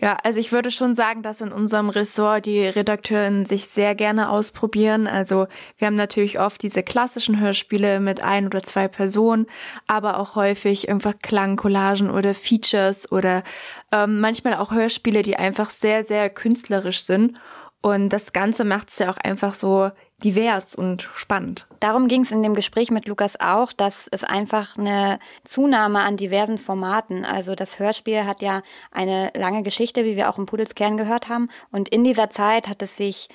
Ja, 0.00 0.16
also 0.22 0.38
ich 0.38 0.52
würde 0.52 0.70
schon 0.70 0.94
sagen, 0.94 1.22
dass 1.22 1.40
in 1.40 1.50
unserem 1.50 1.88
Ressort 1.90 2.46
die 2.46 2.64
Redakteuren 2.64 3.44
sich 3.46 3.66
sehr 3.66 3.96
gerne 3.96 4.30
ausprobieren. 4.30 5.08
Also 5.08 5.48
wir 5.76 5.88
haben 5.88 5.96
natürlich 5.96 6.38
oft 6.38 6.62
diese 6.62 6.84
klassischen 6.84 7.40
Hörspiele 7.40 7.98
mit 7.98 8.22
ein 8.22 8.46
oder 8.46 8.62
zwei 8.62 8.86
Personen, 8.86 9.46
aber 9.88 10.20
auch 10.20 10.36
häufig 10.36 10.88
einfach 10.88 11.14
Klangcollagen 11.20 12.10
oder 12.10 12.32
Features 12.32 13.10
oder 13.10 13.42
ähm, 13.90 14.20
manchmal 14.20 14.54
auch 14.54 14.70
Hörspiele, 14.70 15.24
die 15.24 15.36
einfach 15.36 15.70
sehr, 15.70 16.04
sehr 16.04 16.30
künstlerisch 16.30 17.02
sind. 17.02 17.36
Und 17.80 18.08
das 18.08 18.32
Ganze 18.32 18.64
macht 18.64 18.90
es 18.90 18.98
ja 18.98 19.10
auch 19.10 19.16
einfach 19.18 19.54
so 19.54 19.90
divers 20.24 20.74
und 20.74 21.02
spannend. 21.14 21.68
Darum 21.78 22.08
ging 22.08 22.22
es 22.22 22.32
in 22.32 22.42
dem 22.42 22.54
Gespräch 22.54 22.90
mit 22.90 23.06
Lukas 23.06 23.38
auch, 23.38 23.72
dass 23.72 24.08
es 24.10 24.24
einfach 24.24 24.76
eine 24.76 25.20
Zunahme 25.44 26.00
an 26.00 26.16
diversen 26.16 26.58
Formaten, 26.58 27.24
also 27.24 27.54
das 27.54 27.78
Hörspiel 27.78 28.24
hat 28.24 28.42
ja 28.42 28.62
eine 28.90 29.30
lange 29.36 29.62
Geschichte, 29.62 30.04
wie 30.04 30.16
wir 30.16 30.28
auch 30.28 30.38
im 30.38 30.46
Pudelskern 30.46 30.96
gehört 30.96 31.28
haben. 31.28 31.48
Und 31.70 31.88
in 31.88 32.02
dieser 32.02 32.30
Zeit 32.30 32.66
hat 32.66 32.82
es 32.82 32.96
sich 32.96 33.28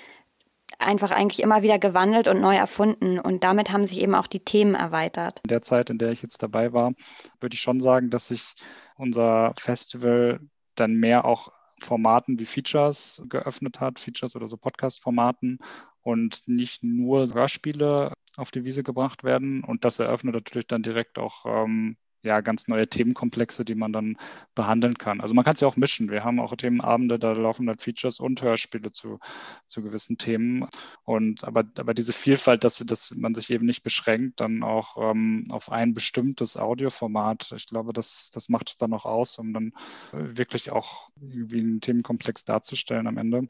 einfach 0.78 1.12
eigentlich 1.12 1.42
immer 1.42 1.62
wieder 1.62 1.80
gewandelt 1.80 2.28
und 2.28 2.42
neu 2.42 2.56
erfunden. 2.56 3.20
Und 3.20 3.46
damit 3.46 3.72
haben 3.72 3.86
sich 3.86 4.02
eben 4.02 4.16
auch 4.16 4.28
die 4.28 4.44
Themen 4.44 4.76
erweitert. 4.76 5.40
In 5.46 5.50
der 5.50 5.62
Zeit, 5.62 5.90
in 5.90 6.00
der 6.00 6.12
ich 6.12 6.22
jetzt 6.22 6.44
dabei 6.44 6.74
war, 6.74 6.92
würde 7.40 7.54
ich 7.54 7.62
schon 7.62 7.80
sagen, 7.80 8.10
dass 8.10 8.28
sich 8.28 8.56
unser 8.98 9.54
Festival 9.58 10.42
dann 10.76 10.96
mehr 10.96 11.24
auch 11.24 11.53
Formaten 11.86 12.40
wie 12.40 12.46
Features 12.46 13.24
geöffnet 13.28 13.80
hat, 13.80 14.00
Features 14.00 14.36
oder 14.36 14.48
so 14.48 14.58
Podcast-Formaten 14.58 15.60
und 16.02 16.48
nicht 16.48 16.84
nur 16.84 17.26
Hörspiele 17.34 18.14
auf 18.36 18.52
die 18.52 18.64
Wiese 18.66 18.84
gebracht 18.84 19.24
werden. 19.24 19.64
Und 19.64 19.86
das 19.86 20.00
eröffnet 20.00 20.36
natürlich 20.36 20.68
dann 20.68 20.84
direkt 20.84 21.20
auch 21.20 21.46
ähm, 21.46 21.98
ja, 22.24 22.42
ganz 22.42 22.68
neue 22.68 22.88
Themenkomplexe, 22.88 23.66
die 23.66 23.76
man 23.76 23.94
dann 23.94 24.18
behandeln 24.56 24.98
kann. 24.98 25.22
Also 25.22 25.34
man 25.36 25.44
kann 25.44 25.56
es 25.56 25.60
ja 25.60 25.68
auch 25.68 25.76
mischen. 25.76 26.10
Wir 26.10 26.24
haben 26.24 26.40
auch 26.40 26.56
Themenabende, 26.56 27.20
da 27.20 27.34
laufen 27.34 27.68
dann 27.68 27.78
Features 27.78 28.20
und 28.20 28.42
Hörspiele 28.42 28.92
zu, 28.92 29.20
zu 29.68 29.84
gewissen 29.84 30.18
Themen. 30.18 30.68
Und 31.04 31.44
aber, 31.44 31.66
aber 31.78 31.94
diese 31.94 32.14
Vielfalt, 32.14 32.64
dass, 32.64 32.78
dass 32.78 33.12
man 33.12 33.34
sich 33.34 33.50
eben 33.50 33.66
nicht 33.66 33.84
beschränkt, 33.84 34.40
dann 34.40 34.64
auch 34.64 34.98
ähm, 34.98 35.48
auf 35.52 35.72
ein 35.72 35.94
bestimmtes 35.94 36.58
Audioformat, 36.58 37.52
ich 37.56 37.68
glaube, 37.68 37.94
das, 37.94 38.32
das 38.32 38.50
macht 38.50 38.70
es 38.70 38.78
dann 38.78 38.94
auch 38.94 39.06
aus, 39.06 39.38
um 39.38 39.54
dann 39.54 39.74
wirklich 40.12 40.72
auch 40.72 41.10
irgendwie 41.20 41.60
einen 41.60 41.82
Themenkomplex 41.82 42.46
darzustellen 42.46 43.08
am 43.08 43.18
Ende. 43.18 43.48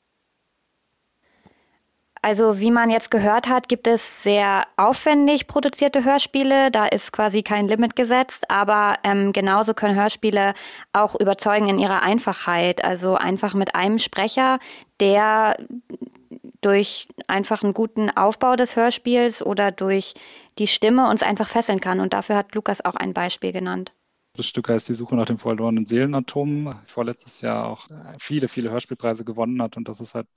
Also 2.24 2.62
wie 2.62 2.72
man 2.72 2.90
jetzt 2.90 3.12
gehört 3.12 3.50
hat, 3.50 3.68
gibt 3.68 3.86
es 3.86 4.24
sehr 4.24 4.66
aufwendig 4.78 5.46
produzierte 5.46 6.06
Hörspiele. 6.06 6.72
Da 6.72 6.86
ist 6.86 7.12
quasi 7.12 7.44
kein 7.44 7.68
Limit 7.68 7.98
gesetzt, 7.98 8.50
aber 8.50 8.98
ähm, 9.04 9.34
genauso 9.34 9.74
können 9.74 9.96
Hörspiele 10.00 10.54
auch 10.94 11.20
überzeugen 11.20 11.68
in 11.68 11.80
ihrer 11.80 12.02
Einfachheit. 12.02 12.82
Also 12.82 13.16
einfach 13.16 13.56
mit 13.56 13.76
einem 13.76 14.00
Sprecher, 14.00 14.60
der 15.02 15.58
durch 16.62 17.10
einfach 17.28 17.62
einen 17.62 17.74
guten 17.74 18.10
Aufbau 18.10 18.56
des 18.56 18.78
Hörspiels 18.78 19.46
oder 19.46 19.72
durch 19.72 20.14
die 20.60 20.68
Stimme 20.68 21.10
uns 21.10 21.24
einfach 21.24 21.50
fesseln 21.50 21.82
kann. 21.82 22.00
Und 22.00 22.14
dafür 22.14 22.38
hat 22.38 22.56
Lukas 22.56 22.86
auch 22.86 22.96
ein 22.96 23.14
Beispiel 23.14 23.52
genannt. 23.52 23.92
Das 24.38 24.48
Stück 24.48 24.70
heißt 24.70 24.88
Die 24.88 24.94
Suche 24.94 25.16
nach 25.16 25.26
dem 25.26 25.40
verlorenen 25.40 25.86
Seelenatom. 25.86 26.74
Vorletztes 26.88 27.42
Jahr 27.42 27.68
auch 27.68 27.88
viele, 28.18 28.48
viele 28.48 28.72
Hörspielpreise 28.72 29.26
gewonnen 29.26 29.62
hat. 29.62 29.76
Und 29.76 29.90
das 29.90 30.00
ist 30.00 30.16
halt 30.16 30.28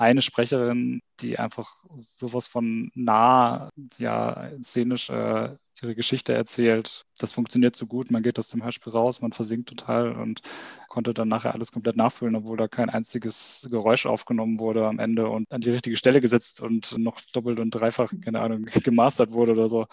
eine 0.00 0.22
Sprecherin, 0.22 1.02
die 1.20 1.38
einfach 1.38 1.70
sowas 1.98 2.46
von 2.46 2.90
nah, 2.94 3.68
ja, 3.98 4.50
szenisch 4.62 5.10
äh, 5.10 5.54
ihre 5.82 5.94
Geschichte 5.94 6.32
erzählt. 6.32 7.04
Das 7.18 7.34
funktioniert 7.34 7.76
so 7.76 7.86
gut. 7.86 8.10
Man 8.10 8.22
geht 8.22 8.38
aus 8.38 8.48
dem 8.48 8.64
Hörspiel 8.64 8.92
raus, 8.92 9.20
man 9.20 9.32
versinkt 9.34 9.68
total 9.68 10.12
und 10.12 10.40
konnte 10.88 11.12
dann 11.12 11.28
nachher 11.28 11.52
alles 11.52 11.70
komplett 11.70 11.96
nachfüllen, 11.96 12.34
obwohl 12.34 12.56
da 12.56 12.66
kein 12.66 12.88
einziges 12.88 13.68
Geräusch 13.70 14.06
aufgenommen 14.06 14.58
wurde 14.58 14.86
am 14.86 14.98
Ende 14.98 15.28
und 15.28 15.52
an 15.52 15.60
die 15.60 15.70
richtige 15.70 15.96
Stelle 15.96 16.22
gesetzt 16.22 16.62
und 16.62 16.96
noch 16.96 17.20
doppelt 17.34 17.60
und 17.60 17.70
dreifach, 17.70 18.10
keine 18.24 18.40
Ahnung, 18.40 18.64
gemastert 18.84 19.32
wurde 19.32 19.52
oder 19.52 19.68
so. 19.68 19.86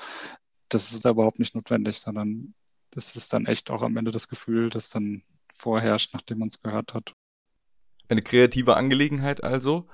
Das 0.69 0.93
ist 0.93 1.03
da 1.03 1.09
überhaupt 1.09 1.39
nicht 1.39 1.53
notwendig, 1.53 1.99
sondern 1.99 2.53
das 2.91 3.17
ist 3.17 3.33
dann 3.33 3.45
echt 3.45 3.69
auch 3.71 3.81
am 3.81 3.97
Ende 3.97 4.11
das 4.11 4.29
Gefühl, 4.29 4.69
das 4.69 4.89
dann 4.89 5.23
vorherrscht, 5.53 6.13
nachdem 6.13 6.39
man 6.39 6.47
es 6.47 6.61
gehört 6.61 6.93
hat. 6.93 7.13
Eine 8.09 8.21
kreative 8.21 8.75
Angelegenheit 8.75 9.43
also. 9.43 9.87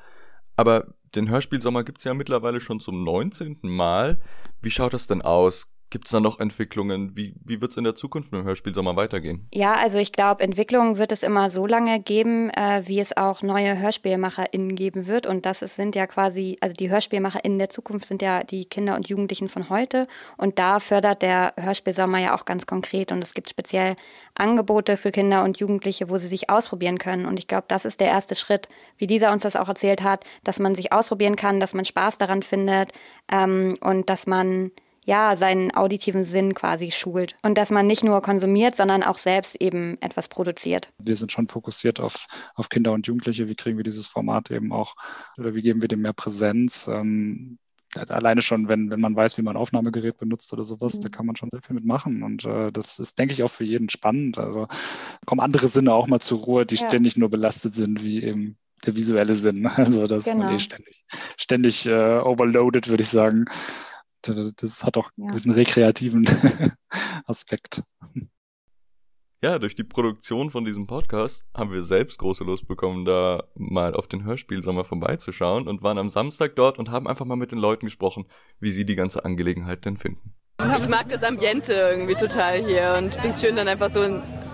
Aber 0.56 0.94
den 1.16 1.30
Hörspielsommer 1.30 1.84
gibt's 1.84 2.04
ja 2.04 2.14
mittlerweile 2.14 2.60
schon 2.60 2.80
zum 2.80 3.04
19. 3.04 3.60
Mal. 3.64 4.20
Wie 4.62 4.72
schaut 4.72 4.94
das 4.94 5.08
denn 5.08 5.22
aus? 5.22 5.73
Gibt 5.94 6.08
es 6.08 6.12
da 6.12 6.20
noch 6.20 6.40
Entwicklungen? 6.40 7.16
Wie, 7.16 7.36
wie 7.46 7.62
wird 7.62 7.70
es 7.70 7.78
in 7.78 7.84
der 7.84 7.94
Zukunft 7.94 8.32
mit 8.32 8.42
dem 8.42 8.48
Hörspielsommer 8.48 8.96
weitergehen? 8.96 9.48
Ja, 9.54 9.76
also 9.76 10.00
ich 10.00 10.12
glaube, 10.12 10.44
Entwicklungen 10.44 10.98
wird 10.98 11.12
es 11.12 11.22
immer 11.22 11.52
so 11.52 11.68
lange 11.68 12.00
geben, 12.00 12.50
äh, 12.50 12.82
wie 12.88 13.00
es 13.00 13.16
auch 13.16 13.44
neue 13.44 13.78
HörspielmacherInnen 13.78 14.76
geben 14.76 15.06
wird. 15.06 15.28
Und 15.28 15.46
das 15.46 15.62
ist, 15.62 15.76
sind 15.76 15.96
ja 15.96 16.08
quasi, 16.08 16.58
also 16.62 16.74
die 16.74 16.90
HörspielmacherInnen 16.90 17.60
der 17.60 17.70
Zukunft 17.70 18.08
sind 18.08 18.24
ja 18.24 18.44
die 18.44 18.66
Kinder 18.66 18.96
und 18.96 19.08
Jugendlichen 19.08 19.50
von 19.50 19.70
heute. 19.70 20.08
Und 20.36 20.58
da 20.58 20.80
fördert 20.80 21.22
der 21.22 21.54
Hörspielsommer 21.58 22.18
ja 22.18 22.36
auch 22.36 22.46
ganz 22.46 22.66
konkret. 22.66 23.12
Und 23.12 23.22
es 23.22 23.36
gibt 23.36 23.52
speziell 23.52 23.96
Angebote 24.34 24.98
für 24.98 25.12
Kinder 25.12 25.44
und 25.44 25.60
Jugendliche, 25.60 26.10
wo 26.10 26.18
sie 26.18 26.28
sich 26.28 26.50
ausprobieren 26.50 26.98
können. 26.98 27.28
Und 27.28 27.38
ich 27.38 27.48
glaube, 27.48 27.66
das 27.68 27.86
ist 27.86 28.00
der 28.00 28.08
erste 28.08 28.34
Schritt, 28.34 28.68
wie 28.98 29.06
dieser 29.06 29.32
uns 29.32 29.44
das 29.44 29.56
auch 29.56 29.70
erzählt 29.70 30.02
hat, 30.02 30.26
dass 30.44 30.58
man 30.58 30.74
sich 30.74 30.92
ausprobieren 30.92 31.36
kann, 31.36 31.60
dass 31.60 31.76
man 31.76 31.86
Spaß 31.86 32.18
daran 32.18 32.42
findet 32.42 32.94
ähm, 33.32 33.78
und 33.80 34.10
dass 34.10 34.26
man 34.26 34.72
ja, 35.06 35.36
seinen 35.36 35.72
auditiven 35.72 36.24
Sinn 36.24 36.54
quasi 36.54 36.92
schult. 36.92 37.36
Und 37.44 37.58
dass 37.58 37.72
man 37.72 37.88
nicht 37.88 38.04
nur 38.04 38.22
konsumiert, 38.22 38.76
sondern 38.76 39.04
auch 39.04 39.18
selbst 39.18 39.56
eben 39.60 39.98
etwas 40.02 40.28
produziert. 40.28 40.92
Wir 41.00 41.16
sind 41.16 41.32
schon 41.32 41.48
fokussiert 41.48 42.00
auf, 42.00 42.28
auf 42.56 42.70
Kinder 42.70 42.94
und 42.94 43.08
Jugendliche. 43.08 43.48
Wie 43.48 43.56
kriegen 43.56 43.78
wir 43.78 43.84
dieses 43.84 44.08
Format 44.08 44.52
eben 44.52 44.72
auch, 44.72 44.96
oder 45.38 45.56
wie 45.56 45.62
geben 45.62 45.82
wir 45.82 45.88
dem 45.88 46.02
mehr 46.02 46.14
Präsenz? 46.14 46.88
Ähm, 46.88 47.58
alleine 47.96 48.42
schon, 48.42 48.68
wenn, 48.68 48.90
wenn 48.90 49.00
man 49.00 49.16
weiß, 49.16 49.38
wie 49.38 49.44
man 49.44 49.58
Aufnahmegerät 49.58 50.18
benutzt 50.18 50.52
oder 50.54 50.64
sowas, 50.64 50.96
mhm. 50.96 51.02
da 51.02 51.10
kann 51.10 51.26
man 51.26 51.36
schon 51.36 51.50
sehr 51.52 51.62
viel 51.62 51.76
mitmachen. 51.76 52.24
Und 52.24 52.46
äh, 52.46 52.72
das 52.72 53.00
ist, 53.00 53.20
denke 53.20 53.34
ich, 53.34 53.44
auch 53.44 53.52
für 53.52 53.66
jeden 53.66 53.90
spannend. 53.90 54.38
Also 54.38 54.68
kommen 55.26 55.42
andere 55.42 55.68
Sinne 55.68 55.94
auch 55.94 56.08
mal 56.08 56.20
zur 56.20 56.40
Ruhe, 56.40 56.66
die 56.66 56.76
ja. 56.76 56.88
ständig 56.88 57.18
nur 57.18 57.30
belastet 57.30 57.74
sind, 57.74 58.04
wie 58.04 58.24
eben 58.24 58.58
der 58.86 58.96
visuelle 58.96 59.36
Sinn. 59.36 59.68
Also 59.76 60.08
das 60.08 60.26
genau. 60.26 60.38
ist 60.38 60.44
man 60.46 60.56
eh 60.56 60.60
ständig, 60.60 61.06
ständig 61.38 61.86
äh, 61.86 62.20
overloaded, 62.20 62.88
würde 62.90 63.04
ich 63.04 63.10
sagen 63.10 63.46
das 64.28 64.84
hat 64.84 64.98
auch 64.98 65.12
ja. 65.18 65.32
diesen 65.32 65.52
rekreativen 65.52 66.28
Aspekt. 67.26 67.84
Ja, 69.44 69.60
durch 69.60 69.76
die 69.76 69.84
Produktion 69.84 70.52
von 70.52 70.64
diesem 70.64 70.88
Podcast 70.88 71.46
haben 71.54 71.74
wir 71.74 71.84
selbst 71.84 72.18
große 72.18 72.46
Lust 72.46 72.66
bekommen, 72.66 73.04
da 73.04 73.44
mal 73.56 73.94
auf 73.94 74.08
den 74.08 74.24
Hörspielsommer 74.24 74.86
vorbeizuschauen 74.86 75.68
und 75.68 75.84
waren 75.84 75.98
am 75.98 76.10
Samstag 76.10 76.56
dort 76.56 76.80
und 76.80 76.90
haben 76.90 77.10
einfach 77.10 77.26
mal 77.26 77.36
mit 77.36 77.52
den 77.52 77.60
Leuten 77.60 77.86
gesprochen, 77.86 78.26
wie 78.62 78.72
sie 78.72 78.86
die 78.86 78.96
ganze 78.96 79.26
Angelegenheit 79.26 79.84
denn 79.84 79.98
finden. 79.98 80.34
Ich 80.78 80.88
mag 80.88 81.10
das 81.10 81.24
Ambiente 81.24 81.74
irgendwie 81.74 82.16
total 82.16 82.66
hier 82.66 82.96
und 82.98 83.16
finde 83.16 83.30
es 83.30 83.42
schön, 83.42 83.58
dann 83.58 83.68
einfach 83.68 83.90
so 83.90 84.02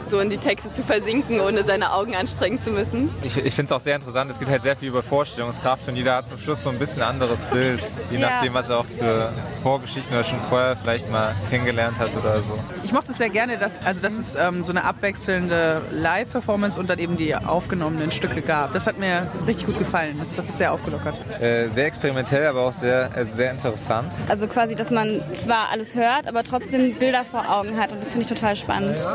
so 0.10 0.20
in 0.20 0.30
die 0.30 0.38
Texte 0.38 0.72
zu 0.72 0.84
versinken, 0.84 1.40
ohne 1.40 1.64
seine 1.64 1.94
Augen 1.94 2.16
anstrengen 2.16 2.60
zu 2.60 2.72
müssen. 2.72 3.10
Ich, 3.22 3.38
ich 3.38 3.54
finde 3.54 3.66
es 3.66 3.72
auch 3.72 3.80
sehr 3.80 3.96
interessant. 3.96 4.32
Es 4.32 4.40
geht 4.40 4.50
halt 4.50 4.62
sehr 4.62 4.76
viel 4.76 4.90
über 4.90 5.04
Vorstellungskraft 5.04 5.88
und 5.88 5.96
jeder 5.96 6.16
hat 6.16 6.28
zum 6.28 6.38
Schluss 6.38 6.64
so 6.64 6.70
ein 6.70 6.80
bisschen 6.80 7.04
anderes 7.04 7.46
Bild, 7.46 7.88
je 8.12 8.20
ja. 8.20 8.30
nachdem, 8.30 8.54
was 8.54 8.70
er 8.70 8.80
auch 8.80 8.86
für 8.86 9.32
Vorgeschichten 9.62 10.14
oder 10.14 10.24
schon 10.24 10.40
vorher 10.50 10.78
vielleicht 10.78 11.10
mal 11.12 11.36
kennengelernt 11.50 12.00
hat 12.00 12.16
oder 12.16 12.42
so. 12.42 12.58
Ich 12.84 12.92
mochte 12.92 13.12
es 13.12 13.18
sehr 13.18 13.30
gerne, 13.30 13.58
dass, 13.58 13.82
also 13.84 14.02
dass 14.02 14.18
es 14.18 14.36
ähm, 14.36 14.64
so 14.64 14.74
eine 14.74 14.84
abwechselnde 14.84 15.82
Live-Performance 15.92 16.80
und 16.80 16.90
dann 16.90 17.00
eben 17.00 17.18
die 17.18 17.36
aufgenommenen 17.36 18.12
Stücke 18.12 18.42
gab. 18.42 18.74
Das 18.74 18.88
hat 18.88 18.98
mir 18.98 19.30
richtig 19.48 19.68
gut 19.68 19.78
gefallen. 19.78 20.18
Das 20.20 20.38
hat 20.38 20.46
es 20.46 20.58
sehr 20.58 20.74
aufgelockert. 20.74 21.16
Äh, 21.42 21.68
sehr 21.70 21.86
experimentell, 21.86 22.48
aber 22.48 22.62
auch 22.62 22.74
sehr, 22.74 23.12
also 23.14 23.36
sehr 23.36 23.52
interessant. 23.52 24.16
Also 24.28 24.48
quasi, 24.48 24.76
dass 24.76 24.92
man 24.92 25.22
zwar 25.34 25.70
alles 25.70 25.96
hört, 25.96 26.28
aber 26.28 26.44
trotzdem 26.44 26.96
Bilder 26.96 27.26
vor 27.26 27.50
Augen 27.50 27.78
hat 27.78 27.94
und 27.94 28.02
das 28.02 28.12
finde 28.12 28.24
ich 28.24 28.28
total 28.28 28.56
spannend. 28.56 29.06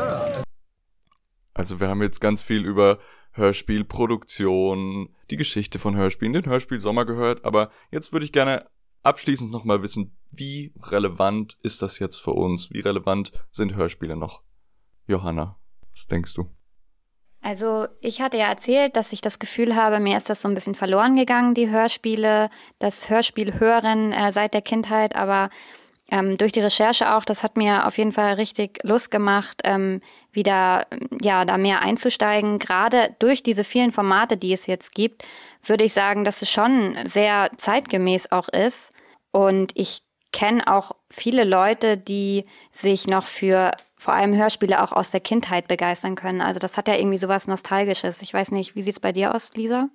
Also 1.55 1.79
wir 1.79 1.87
haben 1.87 2.01
jetzt 2.01 2.19
ganz 2.21 2.43
viel 2.43 2.65
über 2.65 2.99
Hörspielproduktion, 3.31 5.15
die 5.31 5.37
Geschichte 5.37 5.79
von 5.79 5.95
Hörspielen, 5.95 6.33
den 6.33 6.45
Hörspiel 6.45 6.79
Sommer 6.79 7.05
gehört, 7.05 7.43
aber 7.45 7.71
jetzt 7.91 8.13
würde 8.13 8.25
ich 8.25 8.31
gerne 8.31 8.67
abschließend 9.03 9.51
nochmal 9.51 9.81
wissen, 9.81 10.17
wie 10.31 10.73
relevant 10.83 11.57
ist 11.63 11.81
das 11.81 11.99
jetzt 11.99 12.17
für 12.17 12.31
uns? 12.31 12.71
Wie 12.71 12.81
relevant 12.81 13.31
sind 13.51 13.75
Hörspiele 13.75 14.17
noch? 14.17 14.41
Johanna, 15.07 15.57
was 15.91 16.07
denkst 16.07 16.33
du? 16.33 16.49
Also 17.41 17.87
ich 18.01 18.21
hatte 18.21 18.37
ja 18.37 18.47
erzählt, 18.47 18.95
dass 18.95 19.13
ich 19.13 19.21
das 19.21 19.39
Gefühl 19.39 19.75
habe, 19.75 19.99
mir 19.99 20.17
ist 20.17 20.29
das 20.29 20.41
so 20.41 20.47
ein 20.47 20.55
bisschen 20.55 20.75
verloren 20.75 21.15
gegangen, 21.15 21.53
die 21.53 21.69
Hörspiele, 21.69 22.49
das 22.79 23.09
Hörspiel 23.09 23.59
hören 23.59 24.11
äh, 24.11 24.31
seit 24.31 24.53
der 24.53 24.63
Kindheit, 24.63 25.15
aber 25.15 25.49
ähm, 26.11 26.37
durch 26.37 26.51
die 26.51 26.59
Recherche 26.59 27.15
auch, 27.15 27.25
das 27.25 27.41
hat 27.41 27.57
mir 27.57 27.87
auf 27.87 27.97
jeden 27.97 28.11
Fall 28.11 28.33
richtig 28.33 28.79
Lust 28.83 29.09
gemacht, 29.09 29.61
ähm, 29.63 30.01
wieder 30.31 30.85
ja 31.21 31.45
da 31.45 31.57
mehr 31.57 31.81
einzusteigen. 31.81 32.59
Gerade 32.59 33.15
durch 33.19 33.41
diese 33.41 33.63
vielen 33.63 33.91
Formate, 33.91 34.37
die 34.37 34.53
es 34.53 34.67
jetzt 34.67 34.93
gibt, 34.93 35.23
würde 35.63 35.83
ich 35.83 35.93
sagen, 35.93 36.23
dass 36.23 36.41
es 36.41 36.49
schon 36.51 36.95
sehr 37.05 37.49
zeitgemäß 37.57 38.31
auch 38.31 38.49
ist. 38.49 38.91
Und 39.31 39.71
ich 39.73 40.03
kenne 40.31 40.67
auch 40.67 40.91
viele 41.09 41.43
Leute, 41.43 41.97
die 41.97 42.43
sich 42.71 43.07
noch 43.07 43.25
für 43.25 43.71
vor 43.97 44.13
allem 44.13 44.35
Hörspiele 44.35 44.83
auch 44.83 44.91
aus 44.91 45.09
der 45.09 45.21
Kindheit 45.21 45.67
begeistern 45.67 46.15
können. 46.15 46.41
Also 46.41 46.59
das 46.59 46.77
hat 46.77 46.87
ja 46.87 46.95
irgendwie 46.95 47.17
sowas 47.17 47.47
Nostalgisches. 47.47 48.21
Ich 48.21 48.33
weiß 48.33 48.51
nicht, 48.51 48.75
wie 48.75 48.83
sieht's 48.83 48.99
bei 48.99 49.11
dir 49.11 49.33
aus, 49.33 49.53
Lisa? 49.55 49.89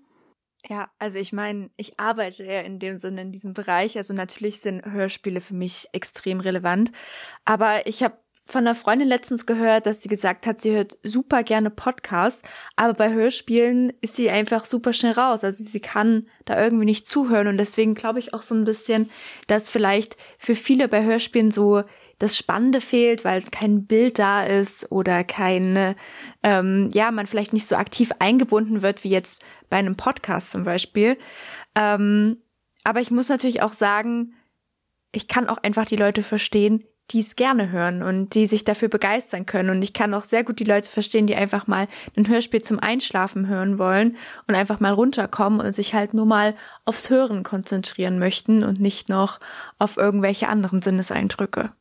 Ja, 0.68 0.90
also 0.98 1.18
ich 1.18 1.32
meine, 1.32 1.70
ich 1.76 1.98
arbeite 1.98 2.44
ja 2.44 2.60
in 2.60 2.78
dem 2.78 2.98
Sinne 2.98 3.22
in 3.22 3.32
diesem 3.32 3.54
Bereich. 3.54 3.96
Also 3.96 4.12
natürlich 4.12 4.60
sind 4.60 4.84
Hörspiele 4.84 5.40
für 5.40 5.54
mich 5.54 5.88
extrem 5.92 6.40
relevant. 6.40 6.92
Aber 7.44 7.86
ich 7.86 8.02
habe 8.02 8.18
von 8.50 8.66
einer 8.66 8.74
Freundin 8.74 9.08
letztens 9.08 9.46
gehört, 9.46 9.86
dass 9.86 10.02
sie 10.02 10.08
gesagt 10.08 10.46
hat, 10.46 10.60
sie 10.60 10.72
hört 10.72 10.98
super 11.02 11.42
gerne 11.42 11.70
Podcasts, 11.70 12.42
aber 12.76 12.94
bei 12.94 13.12
Hörspielen 13.12 13.92
ist 14.00 14.16
sie 14.16 14.28
einfach 14.28 14.64
super 14.64 14.92
schnell 14.92 15.12
raus. 15.12 15.44
Also 15.44 15.62
sie 15.62 15.80
kann 15.80 16.26
da 16.44 16.62
irgendwie 16.62 16.84
nicht 16.84 17.06
zuhören 17.06 17.46
und 17.46 17.58
deswegen 17.58 17.94
glaube 17.94 18.18
ich 18.18 18.34
auch 18.34 18.42
so 18.42 18.54
ein 18.54 18.64
bisschen, 18.64 19.10
dass 19.46 19.68
vielleicht 19.68 20.16
für 20.38 20.56
viele 20.56 20.88
bei 20.88 21.04
Hörspielen 21.04 21.52
so 21.52 21.84
das 22.20 22.36
Spannende 22.36 22.80
fehlt, 22.80 23.24
weil 23.24 23.42
kein 23.42 23.86
Bild 23.86 24.18
da 24.18 24.44
ist 24.44 24.92
oder 24.92 25.24
keine, 25.24 25.96
ähm, 26.42 26.90
ja, 26.92 27.10
man 27.10 27.26
vielleicht 27.26 27.54
nicht 27.54 27.66
so 27.66 27.76
aktiv 27.76 28.12
eingebunden 28.18 28.82
wird 28.82 29.02
wie 29.02 29.08
jetzt 29.08 29.42
bei 29.70 29.78
einem 29.78 29.96
Podcast 29.96 30.52
zum 30.52 30.62
Beispiel. 30.62 31.16
Ähm, 31.74 32.36
aber 32.84 33.00
ich 33.00 33.10
muss 33.10 33.30
natürlich 33.30 33.62
auch 33.62 33.72
sagen, 33.72 34.34
ich 35.12 35.28
kann 35.28 35.48
auch 35.48 35.58
einfach 35.58 35.86
die 35.86 35.96
Leute 35.96 36.22
verstehen, 36.22 36.84
die 37.10 37.20
es 37.20 37.36
gerne 37.36 37.70
hören 37.70 38.02
und 38.02 38.34
die 38.34 38.46
sich 38.46 38.64
dafür 38.64 38.88
begeistern 38.88 39.46
können. 39.46 39.70
Und 39.70 39.82
ich 39.82 39.94
kann 39.94 40.12
auch 40.12 40.22
sehr 40.22 40.44
gut 40.44 40.60
die 40.60 40.64
Leute 40.64 40.90
verstehen, 40.90 41.26
die 41.26 41.34
einfach 41.34 41.66
mal 41.66 41.88
ein 42.16 42.28
Hörspiel 42.28 42.60
zum 42.60 42.78
Einschlafen 42.78 43.48
hören 43.48 43.78
wollen 43.78 44.16
und 44.46 44.54
einfach 44.54 44.78
mal 44.78 44.92
runterkommen 44.92 45.60
und 45.60 45.74
sich 45.74 45.94
halt 45.94 46.12
nur 46.12 46.26
mal 46.26 46.54
aufs 46.84 47.08
Hören 47.08 47.44
konzentrieren 47.44 48.18
möchten 48.18 48.62
und 48.62 48.78
nicht 48.78 49.08
noch 49.08 49.40
auf 49.78 49.96
irgendwelche 49.96 50.48
anderen 50.48 50.82
Sinneseindrücke 50.82 51.72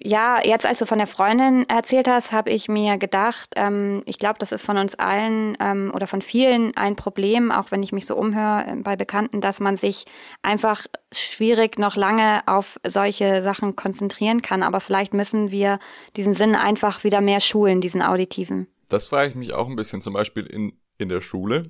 ja, 0.00 0.40
jetzt 0.44 0.64
als 0.64 0.78
du 0.78 0.86
von 0.86 0.98
der 0.98 1.08
Freundin 1.08 1.68
erzählt 1.68 2.06
hast, 2.06 2.30
habe 2.30 2.50
ich 2.50 2.68
mir 2.68 2.98
gedacht, 2.98 3.50
ähm, 3.56 4.02
ich 4.06 4.18
glaube, 4.18 4.36
das 4.38 4.52
ist 4.52 4.62
von 4.62 4.76
uns 4.76 4.94
allen 4.94 5.56
ähm, 5.58 5.90
oder 5.92 6.06
von 6.06 6.22
vielen 6.22 6.76
ein 6.76 6.94
Problem, 6.94 7.50
auch 7.50 7.72
wenn 7.72 7.82
ich 7.82 7.90
mich 7.90 8.06
so 8.06 8.14
umhöre 8.14 8.64
äh, 8.66 8.76
bei 8.76 8.94
Bekannten, 8.94 9.40
dass 9.40 9.58
man 9.58 9.76
sich 9.76 10.04
einfach 10.42 10.86
schwierig 11.12 11.78
noch 11.78 11.96
lange 11.96 12.46
auf 12.46 12.78
solche 12.86 13.42
Sachen 13.42 13.74
konzentrieren 13.74 14.40
kann. 14.40 14.62
Aber 14.62 14.80
vielleicht 14.80 15.14
müssen 15.14 15.50
wir 15.50 15.80
diesen 16.16 16.34
Sinn 16.34 16.54
einfach 16.54 17.02
wieder 17.02 17.20
mehr 17.20 17.40
schulen, 17.40 17.80
diesen 17.80 18.02
auditiven. 18.02 18.68
Das 18.88 19.06
frage 19.06 19.30
ich 19.30 19.34
mich 19.34 19.52
auch 19.52 19.68
ein 19.68 19.76
bisschen, 19.76 20.00
zum 20.00 20.14
Beispiel 20.14 20.46
in, 20.46 20.78
in 20.98 21.08
der 21.08 21.20
Schule. 21.20 21.64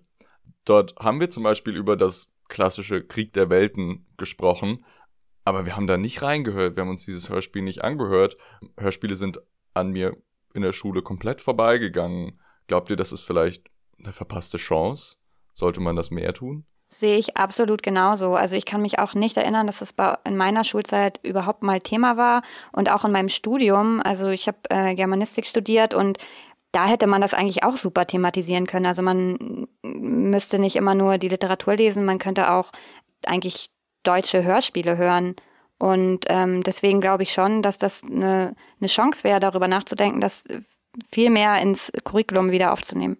Dort 0.66 0.94
haben 1.00 1.18
wir 1.18 1.30
zum 1.30 1.44
Beispiel 1.44 1.74
über 1.74 1.96
das 1.96 2.28
klassische 2.48 3.02
Krieg 3.02 3.32
der 3.32 3.48
Welten 3.48 4.06
gesprochen 4.18 4.84
aber 5.48 5.64
wir 5.64 5.76
haben 5.76 5.86
da 5.86 5.96
nicht 5.96 6.20
reingehört, 6.20 6.76
wir 6.76 6.82
haben 6.82 6.90
uns 6.90 7.06
dieses 7.06 7.30
Hörspiel 7.30 7.62
nicht 7.62 7.82
angehört. 7.82 8.36
Hörspiele 8.78 9.16
sind 9.16 9.40
an 9.72 9.90
mir 9.90 10.14
in 10.52 10.60
der 10.60 10.72
Schule 10.72 11.00
komplett 11.00 11.40
vorbeigegangen. 11.40 12.38
Glaubt 12.66 12.90
ihr, 12.90 12.96
das 12.96 13.12
ist 13.12 13.22
vielleicht 13.22 13.64
eine 13.98 14.12
verpasste 14.12 14.58
Chance? 14.58 15.16
Sollte 15.54 15.80
man 15.80 15.96
das 15.96 16.10
mehr 16.10 16.34
tun? 16.34 16.66
Sehe 16.90 17.16
ich 17.16 17.38
absolut 17.38 17.82
genauso. 17.82 18.34
Also 18.34 18.56
ich 18.56 18.66
kann 18.66 18.82
mich 18.82 18.98
auch 18.98 19.14
nicht 19.14 19.38
erinnern, 19.38 19.66
dass 19.66 19.80
es 19.80 19.94
in 20.26 20.36
meiner 20.36 20.64
Schulzeit 20.64 21.18
überhaupt 21.22 21.62
mal 21.62 21.80
Thema 21.80 22.18
war 22.18 22.42
und 22.72 22.90
auch 22.90 23.06
in 23.06 23.12
meinem 23.12 23.30
Studium. 23.30 24.02
Also 24.02 24.28
ich 24.28 24.48
habe 24.48 24.58
äh, 24.68 24.94
Germanistik 24.94 25.46
studiert 25.46 25.94
und 25.94 26.18
da 26.72 26.86
hätte 26.86 27.06
man 27.06 27.22
das 27.22 27.32
eigentlich 27.32 27.62
auch 27.62 27.76
super 27.76 28.06
thematisieren 28.06 28.66
können. 28.66 28.84
Also 28.84 29.00
man 29.00 29.66
müsste 29.82 30.58
nicht 30.58 30.76
immer 30.76 30.94
nur 30.94 31.16
die 31.16 31.28
Literatur 31.28 31.76
lesen, 31.76 32.04
man 32.04 32.18
könnte 32.18 32.52
auch 32.52 32.70
eigentlich 33.24 33.70
deutsche 34.08 34.44
Hörspiele 34.44 34.96
hören. 34.96 35.36
Und 35.78 36.24
ähm, 36.28 36.62
deswegen 36.62 37.00
glaube 37.00 37.22
ich 37.22 37.32
schon, 37.32 37.62
dass 37.62 37.78
das 37.78 38.02
eine, 38.02 38.56
eine 38.80 38.88
Chance 38.88 39.22
wäre, 39.24 39.40
darüber 39.40 39.68
nachzudenken, 39.68 40.20
das 40.20 40.48
viel 41.12 41.30
mehr 41.30 41.60
ins 41.60 41.92
Curriculum 42.04 42.50
wieder 42.50 42.72
aufzunehmen. 42.72 43.18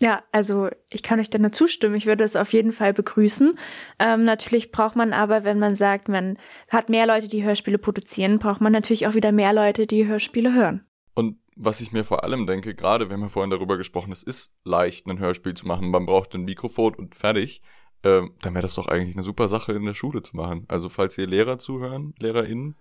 Ja, 0.00 0.22
also 0.30 0.68
ich 0.90 1.02
kann 1.02 1.18
euch 1.18 1.28
da 1.28 1.38
nur 1.38 1.50
zustimmen. 1.50 1.96
Ich 1.96 2.06
würde 2.06 2.22
es 2.22 2.36
auf 2.36 2.52
jeden 2.52 2.72
Fall 2.72 2.92
begrüßen. 2.92 3.58
Ähm, 3.98 4.24
natürlich 4.24 4.70
braucht 4.70 4.94
man 4.94 5.12
aber, 5.12 5.42
wenn 5.42 5.58
man 5.58 5.74
sagt, 5.74 6.08
man 6.08 6.38
hat 6.68 6.88
mehr 6.88 7.06
Leute, 7.06 7.26
die 7.26 7.42
Hörspiele 7.42 7.78
produzieren, 7.78 8.38
braucht 8.38 8.60
man 8.60 8.72
natürlich 8.72 9.08
auch 9.08 9.14
wieder 9.14 9.32
mehr 9.32 9.52
Leute, 9.52 9.88
die 9.88 10.06
Hörspiele 10.06 10.54
hören. 10.54 10.84
Und 11.14 11.38
was 11.56 11.80
ich 11.80 11.90
mir 11.90 12.04
vor 12.04 12.22
allem 12.22 12.46
denke, 12.46 12.76
gerade 12.76 13.08
wir 13.08 13.14
haben 13.14 13.22
ja 13.22 13.28
vorhin 13.28 13.50
darüber 13.50 13.76
gesprochen, 13.76 14.12
es 14.12 14.22
ist 14.22 14.52
leicht, 14.62 15.08
ein 15.08 15.18
Hörspiel 15.18 15.54
zu 15.54 15.66
machen. 15.66 15.90
Man 15.90 16.06
braucht 16.06 16.32
ein 16.34 16.44
Mikrofon 16.44 16.94
und 16.94 17.16
fertig 17.16 17.62
ähm, 18.04 18.34
dann 18.42 18.54
wäre 18.54 18.62
das 18.62 18.74
doch 18.74 18.86
eigentlich 18.86 19.16
eine 19.16 19.24
super 19.24 19.48
Sache 19.48 19.72
in 19.72 19.84
der 19.84 19.94
Schule 19.94 20.22
zu 20.22 20.36
machen. 20.36 20.64
Also 20.68 20.88
falls 20.88 21.14
hier 21.14 21.26
Lehrer 21.26 21.58
zuhören, 21.58 22.14
LehrerInnen, 22.18 22.76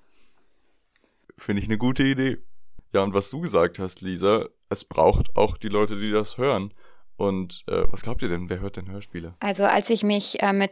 finde 1.37 1.61
ich 1.61 1.67
eine 1.67 1.77
gute 1.77 2.03
Idee. 2.03 2.37
Ja, 2.93 3.03
und 3.03 3.13
was 3.13 3.29
du 3.29 3.41
gesagt 3.41 3.79
hast, 3.79 4.01
Lisa, 4.01 4.47
es 4.69 4.85
braucht 4.85 5.35
auch 5.35 5.57
die 5.57 5.69
Leute, 5.69 5.99
die 5.99 6.11
das 6.11 6.37
hören. 6.37 6.73
Und 7.15 7.63
äh, 7.67 7.83
was 7.89 8.03
glaubt 8.03 8.21
ihr 8.21 8.29
denn, 8.29 8.49
wer 8.49 8.59
hört 8.59 8.77
denn 8.77 8.91
Hörspiele? 8.91 9.35
Also 9.39 9.65
als 9.65 9.89
ich 9.89 10.03
mich 10.03 10.41
äh, 10.41 10.53
mit 10.53 10.71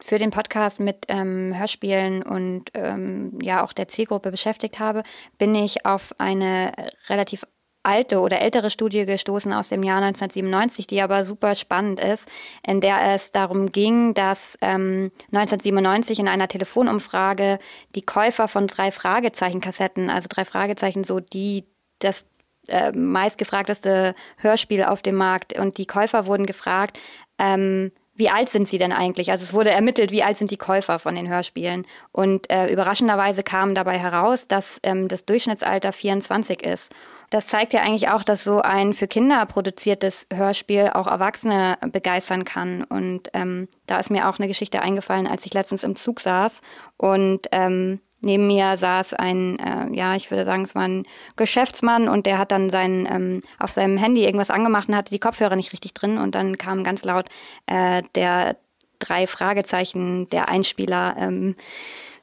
für 0.00 0.18
den 0.18 0.30
Podcast 0.30 0.78
mit 0.78 1.06
ähm, 1.08 1.58
Hörspielen 1.58 2.22
und 2.22 2.70
ähm, 2.74 3.36
ja 3.42 3.64
auch 3.64 3.72
der 3.72 3.88
Zielgruppe 3.88 4.30
beschäftigt 4.30 4.78
habe, 4.78 5.02
bin 5.38 5.54
ich 5.56 5.86
auf 5.86 6.14
eine 6.18 6.72
relativ 7.08 7.44
alte 7.88 8.20
oder 8.20 8.40
ältere 8.40 8.68
Studie 8.68 9.06
gestoßen 9.06 9.52
aus 9.52 9.70
dem 9.70 9.82
Jahr 9.82 10.02
1997, 10.02 10.86
die 10.86 11.00
aber 11.00 11.24
super 11.24 11.54
spannend 11.54 12.00
ist, 12.00 12.28
in 12.66 12.82
der 12.82 13.14
es 13.14 13.30
darum 13.30 13.72
ging, 13.72 14.12
dass 14.12 14.58
ähm, 14.60 15.10
1997 15.32 16.20
in 16.20 16.28
einer 16.28 16.48
Telefonumfrage 16.48 17.58
die 17.94 18.02
Käufer 18.02 18.46
von 18.46 18.66
drei 18.66 18.90
Fragezeichen-Kassetten, 18.90 20.10
also 20.10 20.28
drei 20.30 20.44
Fragezeichen, 20.44 21.04
so 21.04 21.20
die 21.20 21.64
das 21.98 22.26
äh, 22.68 22.92
meistgefragteste 22.92 24.14
Hörspiel 24.36 24.84
auf 24.84 25.00
dem 25.00 25.14
Markt 25.14 25.58
und 25.58 25.78
die 25.78 25.86
Käufer 25.86 26.26
wurden 26.26 26.44
gefragt, 26.44 27.00
ähm, 27.38 27.92
wie 28.18 28.30
alt 28.30 28.48
sind 28.48 28.66
sie 28.66 28.78
denn 28.78 28.92
eigentlich? 28.92 29.30
Also 29.30 29.44
es 29.44 29.54
wurde 29.54 29.70
ermittelt, 29.70 30.10
wie 30.10 30.24
alt 30.24 30.36
sind 30.36 30.50
die 30.50 30.56
Käufer 30.56 30.98
von 30.98 31.14
den 31.14 31.28
Hörspielen. 31.28 31.86
Und 32.10 32.50
äh, 32.50 32.66
überraschenderweise 32.66 33.44
kam 33.44 33.76
dabei 33.76 33.96
heraus, 33.96 34.48
dass 34.48 34.80
ähm, 34.82 35.06
das 35.06 35.24
Durchschnittsalter 35.24 35.92
24 35.92 36.64
ist. 36.64 36.92
Das 37.30 37.46
zeigt 37.46 37.74
ja 37.74 37.82
eigentlich 37.82 38.08
auch, 38.08 38.22
dass 38.22 38.44
so 38.44 38.62
ein 38.62 38.94
für 38.94 39.06
Kinder 39.06 39.44
produziertes 39.46 40.26
Hörspiel 40.32 40.90
auch 40.94 41.06
Erwachsene 41.06 41.76
begeistern 41.92 42.44
kann. 42.44 42.84
Und 42.84 43.28
ähm, 43.34 43.68
da 43.86 43.98
ist 43.98 44.10
mir 44.10 44.28
auch 44.28 44.38
eine 44.38 44.48
Geschichte 44.48 44.80
eingefallen, 44.80 45.26
als 45.26 45.44
ich 45.44 45.52
letztens 45.52 45.84
im 45.84 45.96
Zug 45.96 46.20
saß 46.20 46.60
und 46.96 47.46
ähm, 47.52 48.00
neben 48.20 48.46
mir 48.46 48.76
saß 48.76 49.14
ein, 49.14 49.58
äh, 49.58 49.96
ja, 49.96 50.14
ich 50.16 50.30
würde 50.30 50.44
sagen, 50.44 50.62
es 50.62 50.74
war 50.74 50.82
ein 50.82 51.06
Geschäftsmann 51.36 52.08
und 52.08 52.26
der 52.26 52.38
hat 52.38 52.50
dann 52.50 52.70
sein, 52.70 53.08
ähm, 53.10 53.42
auf 53.58 53.70
seinem 53.70 53.96
Handy 53.96 54.24
irgendwas 54.24 54.50
angemacht 54.50 54.88
und 54.88 54.96
hatte 54.96 55.10
die 55.10 55.20
Kopfhörer 55.20 55.56
nicht 55.56 55.72
richtig 55.72 55.94
drin 55.94 56.18
und 56.18 56.34
dann 56.34 56.58
kam 56.58 56.82
ganz 56.82 57.04
laut 57.04 57.26
äh, 57.66 58.02
der 58.14 58.56
drei 58.98 59.26
Fragezeichen, 59.26 60.28
der 60.30 60.48
Einspieler. 60.48 61.14
Ähm, 61.18 61.54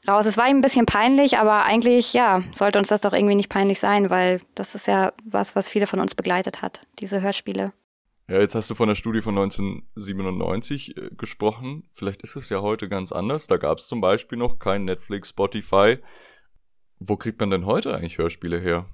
raus. 0.08 0.26
Es 0.26 0.38
war 0.38 0.50
ihm 0.50 0.58
ein 0.58 0.62
bisschen 0.62 0.86
peinlich, 0.86 1.38
aber 1.38 1.63
eigentlich, 1.63 2.13
ja, 2.13 2.44
sollte 2.54 2.80
uns 2.80 2.88
das 2.88 3.02
doch 3.02 3.13
irgendwie 3.13 3.36
nicht 3.36 3.50
peinlich 3.50 3.80
sein, 3.80 4.10
weil 4.10 4.41
das 4.56 4.76
ist 4.76 4.88
ja 4.88 5.13
was, 5.24 5.56
was 5.56 5.70
viele 5.70 5.88
von 5.88 6.00
uns 6.00 6.15
begleitet 6.15 6.62
hat, 6.62 6.82
diese 7.00 7.22
Hörspiele. 7.22 7.72
Ja, 8.28 8.39
jetzt 8.39 8.56
hast 8.56 8.70
du 8.72 8.76
von 8.76 8.88
der 8.88 8.96
Studie 8.96 9.22
von 9.22 9.38
1997 9.38 10.98
äh, 10.98 11.10
gesprochen. 11.15 11.88
Vielleicht 11.94 12.24
ist 12.24 12.36
es 12.36 12.50
ja 12.50 12.62
heute 12.62 12.89
ganz 12.89 13.12
anders. 13.12 13.46
Da 13.46 13.58
gab 13.58 13.78
es 13.78 13.88
zum 13.88 14.02
Beispiel 14.02 14.38
noch 14.38 14.58
kein 14.58 14.86
Netflix, 14.86 15.30
Spotify. 15.30 16.00
Wo 16.98 17.18
kriegt 17.18 17.39
man 17.39 17.52
denn 17.52 17.68
heute 17.68 17.94
eigentlich 17.96 18.18
Hörspiele 18.18 18.60
her? 18.60 18.88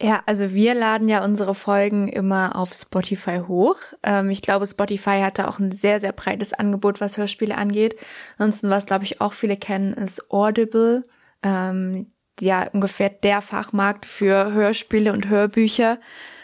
Ja, 0.00 0.22
also 0.26 0.52
wir 0.52 0.74
laden 0.74 1.08
ja 1.08 1.24
unsere 1.24 1.54
Folgen 1.54 2.08
immer 2.08 2.54
auf 2.56 2.72
Spotify 2.74 3.40
hoch. 3.48 3.76
Ähm, 4.02 4.28
ich 4.28 4.42
glaube, 4.42 4.66
Spotify 4.66 5.20
hatte 5.22 5.48
auch 5.48 5.58
ein 5.58 5.72
sehr, 5.72 6.00
sehr 6.00 6.12
breites 6.12 6.52
Angebot, 6.52 7.00
was 7.00 7.16
Hörspiele 7.16 7.56
angeht. 7.56 7.96
Ansonsten, 8.36 8.68
was 8.68 8.84
glaube 8.84 9.04
ich 9.04 9.22
auch 9.22 9.32
viele 9.32 9.56
kennen, 9.56 9.94
ist 9.94 10.30
Audible. 10.30 11.02
Ähm, 11.42 12.12
ja, 12.40 12.68
ungefähr 12.72 13.08
der 13.08 13.40
Fachmarkt 13.40 14.04
für 14.04 14.52
Hörspiele 14.52 15.12
und 15.14 15.28
Hörbücher. 15.28 15.98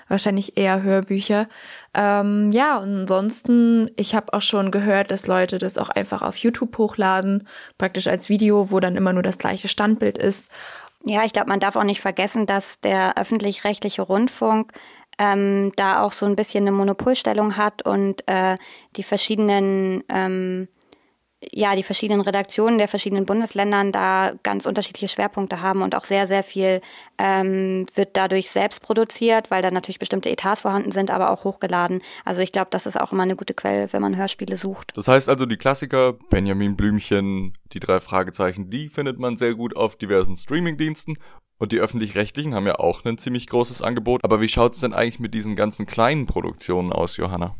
wahrscheinlich 0.08 0.56
eher 0.58 0.82
Hörbücher. 0.82 1.48
Ähm, 1.94 2.52
ja, 2.52 2.78
und 2.78 2.94
ansonsten, 3.00 3.90
ich 3.96 4.14
habe 4.14 4.32
auch 4.34 4.42
schon 4.42 4.70
gehört, 4.70 5.10
dass 5.10 5.26
Leute 5.26 5.58
das 5.58 5.78
auch 5.78 5.88
einfach 5.90 6.22
auf 6.22 6.36
YouTube 6.36 6.76
hochladen, 6.78 7.48
praktisch 7.78 8.06
als 8.08 8.28
Video, 8.28 8.70
wo 8.70 8.78
dann 8.80 8.96
immer 8.96 9.12
nur 9.12 9.22
das 9.22 9.38
gleiche 9.38 9.68
Standbild 9.68 10.18
ist. 10.18 10.48
Ja, 11.04 11.24
ich 11.24 11.32
glaube, 11.32 11.48
man 11.48 11.60
darf 11.60 11.76
auch 11.76 11.84
nicht 11.84 12.00
vergessen, 12.00 12.46
dass 12.46 12.80
der 12.80 13.16
öffentlich-rechtliche 13.16 14.02
Rundfunk 14.02 14.72
ähm, 15.18 15.72
da 15.76 16.02
auch 16.02 16.12
so 16.12 16.26
ein 16.26 16.36
bisschen 16.36 16.64
eine 16.64 16.72
Monopolstellung 16.72 17.56
hat 17.56 17.82
und 17.82 18.26
äh, 18.28 18.56
die 18.96 19.02
verschiedenen 19.02 20.04
ähm, 20.08 20.68
ja, 21.50 21.74
die 21.74 21.82
verschiedenen 21.82 22.20
Redaktionen 22.20 22.78
der 22.78 22.88
verschiedenen 22.88 23.26
Bundesländern 23.26 23.90
da 23.90 24.32
ganz 24.42 24.66
unterschiedliche 24.66 25.08
Schwerpunkte 25.08 25.60
haben 25.60 25.82
und 25.82 25.94
auch 25.94 26.04
sehr, 26.04 26.26
sehr 26.26 26.42
viel 26.42 26.80
ähm, 27.18 27.86
wird 27.94 28.16
dadurch 28.16 28.50
selbst 28.50 28.82
produziert, 28.82 29.50
weil 29.50 29.62
da 29.62 29.70
natürlich 29.70 29.98
bestimmte 29.98 30.30
Etats 30.30 30.60
vorhanden 30.60 30.92
sind, 30.92 31.10
aber 31.10 31.30
auch 31.30 31.44
hochgeladen. 31.44 32.02
Also 32.24 32.40
ich 32.40 32.52
glaube, 32.52 32.68
das 32.70 32.86
ist 32.86 33.00
auch 33.00 33.12
immer 33.12 33.24
eine 33.24 33.36
gute 33.36 33.54
Quelle, 33.54 33.92
wenn 33.92 34.02
man 34.02 34.16
Hörspiele 34.16 34.56
sucht. 34.56 34.92
Das 34.94 35.08
heißt 35.08 35.28
also, 35.28 35.46
die 35.46 35.56
Klassiker, 35.56 36.14
Benjamin 36.30 36.76
Blümchen, 36.76 37.54
die 37.72 37.80
drei 37.80 38.00
Fragezeichen, 38.00 38.70
die 38.70 38.88
findet 38.88 39.18
man 39.18 39.36
sehr 39.36 39.54
gut 39.54 39.76
auf 39.76 39.96
diversen 39.96 40.36
Streamingdiensten 40.36 41.18
und 41.58 41.72
die 41.72 41.78
öffentlich-rechtlichen 41.78 42.54
haben 42.54 42.66
ja 42.66 42.76
auch 42.78 43.04
ein 43.04 43.18
ziemlich 43.18 43.46
großes 43.46 43.82
Angebot. 43.82 44.24
Aber 44.24 44.40
wie 44.40 44.48
schaut 44.48 44.74
es 44.74 44.80
denn 44.80 44.92
eigentlich 44.92 45.20
mit 45.20 45.34
diesen 45.34 45.56
ganzen 45.56 45.86
kleinen 45.86 46.26
Produktionen 46.26 46.92
aus, 46.92 47.16
Johanna? 47.16 47.56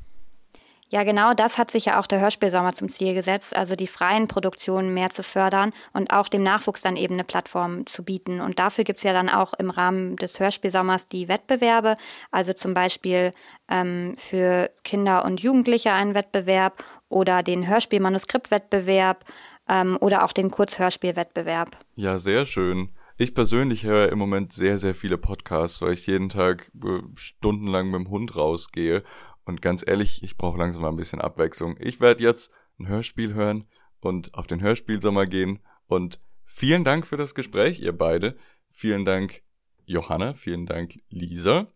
Ja, 0.93 1.05
genau 1.05 1.33
das 1.33 1.57
hat 1.57 1.71
sich 1.71 1.87
ja 1.87 1.99
auch 1.99 2.07
der 2.07 2.21
Hörspielsommer 2.21 2.75
zum 2.75 2.91
Ziel 2.91 3.15
gesetzt, 3.15 3.57
also 3.57 3.77
die 3.77 3.87
freien 3.87 4.29
Produktionen 4.29 4.93
mehr 4.93 5.09
zu 5.09 5.23
fördern 5.23 5.71
und 5.95 6.13
auch 6.13 6.29
dem 6.29 6.43
Nachwuchs 6.43 6.83
dann 6.83 6.99
eben 6.99 7.15
eine 7.15 7.25
Plattform 7.25 7.87
zu 7.87 8.05
bieten. 8.05 8.43
Und 8.43 8.59
dafür 8.59 8.85
gibt's 8.85 9.03
ja 9.03 9.15
dann 9.15 9.31
auch 9.31 9.55
im 9.55 9.71
Rahmen 9.71 10.17
des 10.17 10.39
Hörspielsommers 10.39 11.07
die 11.07 11.29
Wettbewerbe, 11.29 11.95
also 12.31 12.53
zum 12.53 12.75
Beispiel 12.75 13.31
ähm, 13.71 14.13
für 14.19 14.71
Kinder 14.85 15.25
und 15.25 15.41
Jugendliche 15.41 15.93
einen 15.93 16.13
Wettbewerb 16.13 16.85
oder 17.09 17.43
den 17.43 17.67
Hörspielmanuskriptwettbewerb 17.67 19.25
ähm, 19.71 19.97
oder 19.99 20.25
auch 20.25 20.35
den 20.35 20.51
Kurzhörspielwettbewerb. 20.51 21.75
Ja, 21.95 22.19
sehr 22.19 22.45
schön. 22.45 22.91
Ich 23.17 23.35
persönlich 23.35 23.85
höre 23.85 24.11
im 24.11 24.19
Moment 24.19 24.53
sehr, 24.53 24.77
sehr 24.77 24.95
viele 24.95 25.17
Podcasts, 25.17 25.81
weil 25.81 25.93
ich 25.93 26.07
jeden 26.07 26.29
Tag 26.29 26.71
äh, 26.85 27.01
stundenlang 27.15 27.91
mit 27.91 28.01
dem 28.01 28.11
Hund 28.11 28.37
rausgehe. 28.37 29.05
Und 29.45 29.63
ganz 29.63 29.85
ehrlich, 29.87 30.23
ich 30.23 30.37
brauche 30.37 30.59
langsam 30.59 30.83
mal 30.83 30.89
ein 30.89 30.97
bisschen 30.97 31.21
Abwechslung. 31.21 31.77
Ich 31.79 32.01
werde 32.01 32.23
jetzt 32.23 32.53
ein 32.79 32.89
Hörspiel 32.89 33.35
hören 33.35 33.67
und 34.01 34.35
auf 34.35 34.47
den 34.47 34.61
Hörspielsommer 34.61 35.27
gehen. 35.27 35.61
Und 35.87 36.21
vielen 36.45 36.85
Dank 36.85 37.07
für 37.07 37.17
das 37.17 37.35
Gespräch, 37.35 37.81
ihr 37.81 37.97
beide. 37.97 38.37
Vielen 38.69 39.05
Dank, 39.05 39.43
Johanna. 39.85 40.35
Vielen 40.35 40.67
Dank, 40.67 41.01
Lisa. 41.09 41.69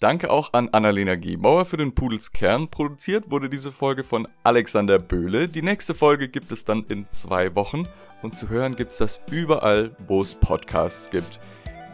Danke 0.00 0.30
auch 0.30 0.52
an 0.52 0.68
Annalena 0.68 1.16
Gebauer 1.16 1.64
für 1.64 1.76
den 1.76 1.92
Pudels 1.92 2.30
Kern. 2.30 2.68
Produziert 2.68 3.32
wurde 3.32 3.48
diese 3.48 3.72
Folge 3.72 4.04
von 4.04 4.28
Alexander 4.44 5.00
Böhle. 5.00 5.48
Die 5.48 5.62
nächste 5.62 5.92
Folge 5.92 6.28
gibt 6.28 6.52
es 6.52 6.64
dann 6.64 6.84
in 6.88 7.06
zwei 7.10 7.56
Wochen 7.56 7.88
und 8.22 8.38
zu 8.38 8.48
hören 8.48 8.76
gibt 8.76 8.92
es 8.92 8.98
das 8.98 9.20
überall, 9.30 9.96
wo 10.06 10.22
es 10.22 10.36
Podcasts 10.36 11.10
gibt. 11.10 11.40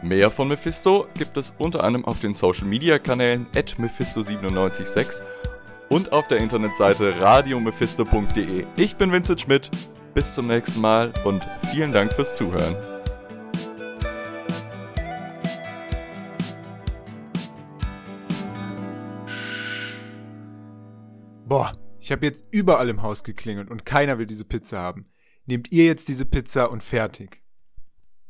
Mehr 0.03 0.29
von 0.29 0.47
Mephisto 0.49 1.07
gibt 1.17 1.37
es 1.37 1.55
unter 1.57 1.83
anderem 1.83 2.05
auf 2.05 2.19
den 2.19 2.33
Social 2.33 2.67
Media 2.67 2.99
Kanälen 2.99 3.47
at 3.55 3.75
Mephisto976 3.79 5.21
und 5.89 6.11
auf 6.11 6.27
der 6.27 6.39
Internetseite 6.39 7.19
radiomephisto.de. 7.19 8.65
Ich 8.75 8.95
bin 8.97 9.11
Vincent 9.11 9.41
Schmidt, 9.41 9.71
bis 10.13 10.33
zum 10.33 10.47
nächsten 10.47 10.81
Mal 10.81 11.13
und 11.23 11.45
vielen 11.71 11.91
Dank 11.91 12.13
fürs 12.13 12.35
Zuhören. 12.35 12.75
Boah, 21.47 21.71
ich 21.99 22.11
habe 22.11 22.25
jetzt 22.25 22.45
überall 22.51 22.89
im 22.89 23.01
Haus 23.01 23.23
geklingelt 23.23 23.71
und 23.71 23.85
keiner 23.85 24.17
will 24.17 24.27
diese 24.27 24.45
Pizza 24.45 24.79
haben. 24.79 25.09
Nehmt 25.45 25.71
ihr 25.71 25.85
jetzt 25.85 26.07
diese 26.07 26.25
Pizza 26.25 26.69
und 26.69 26.83
fertig. 26.83 27.44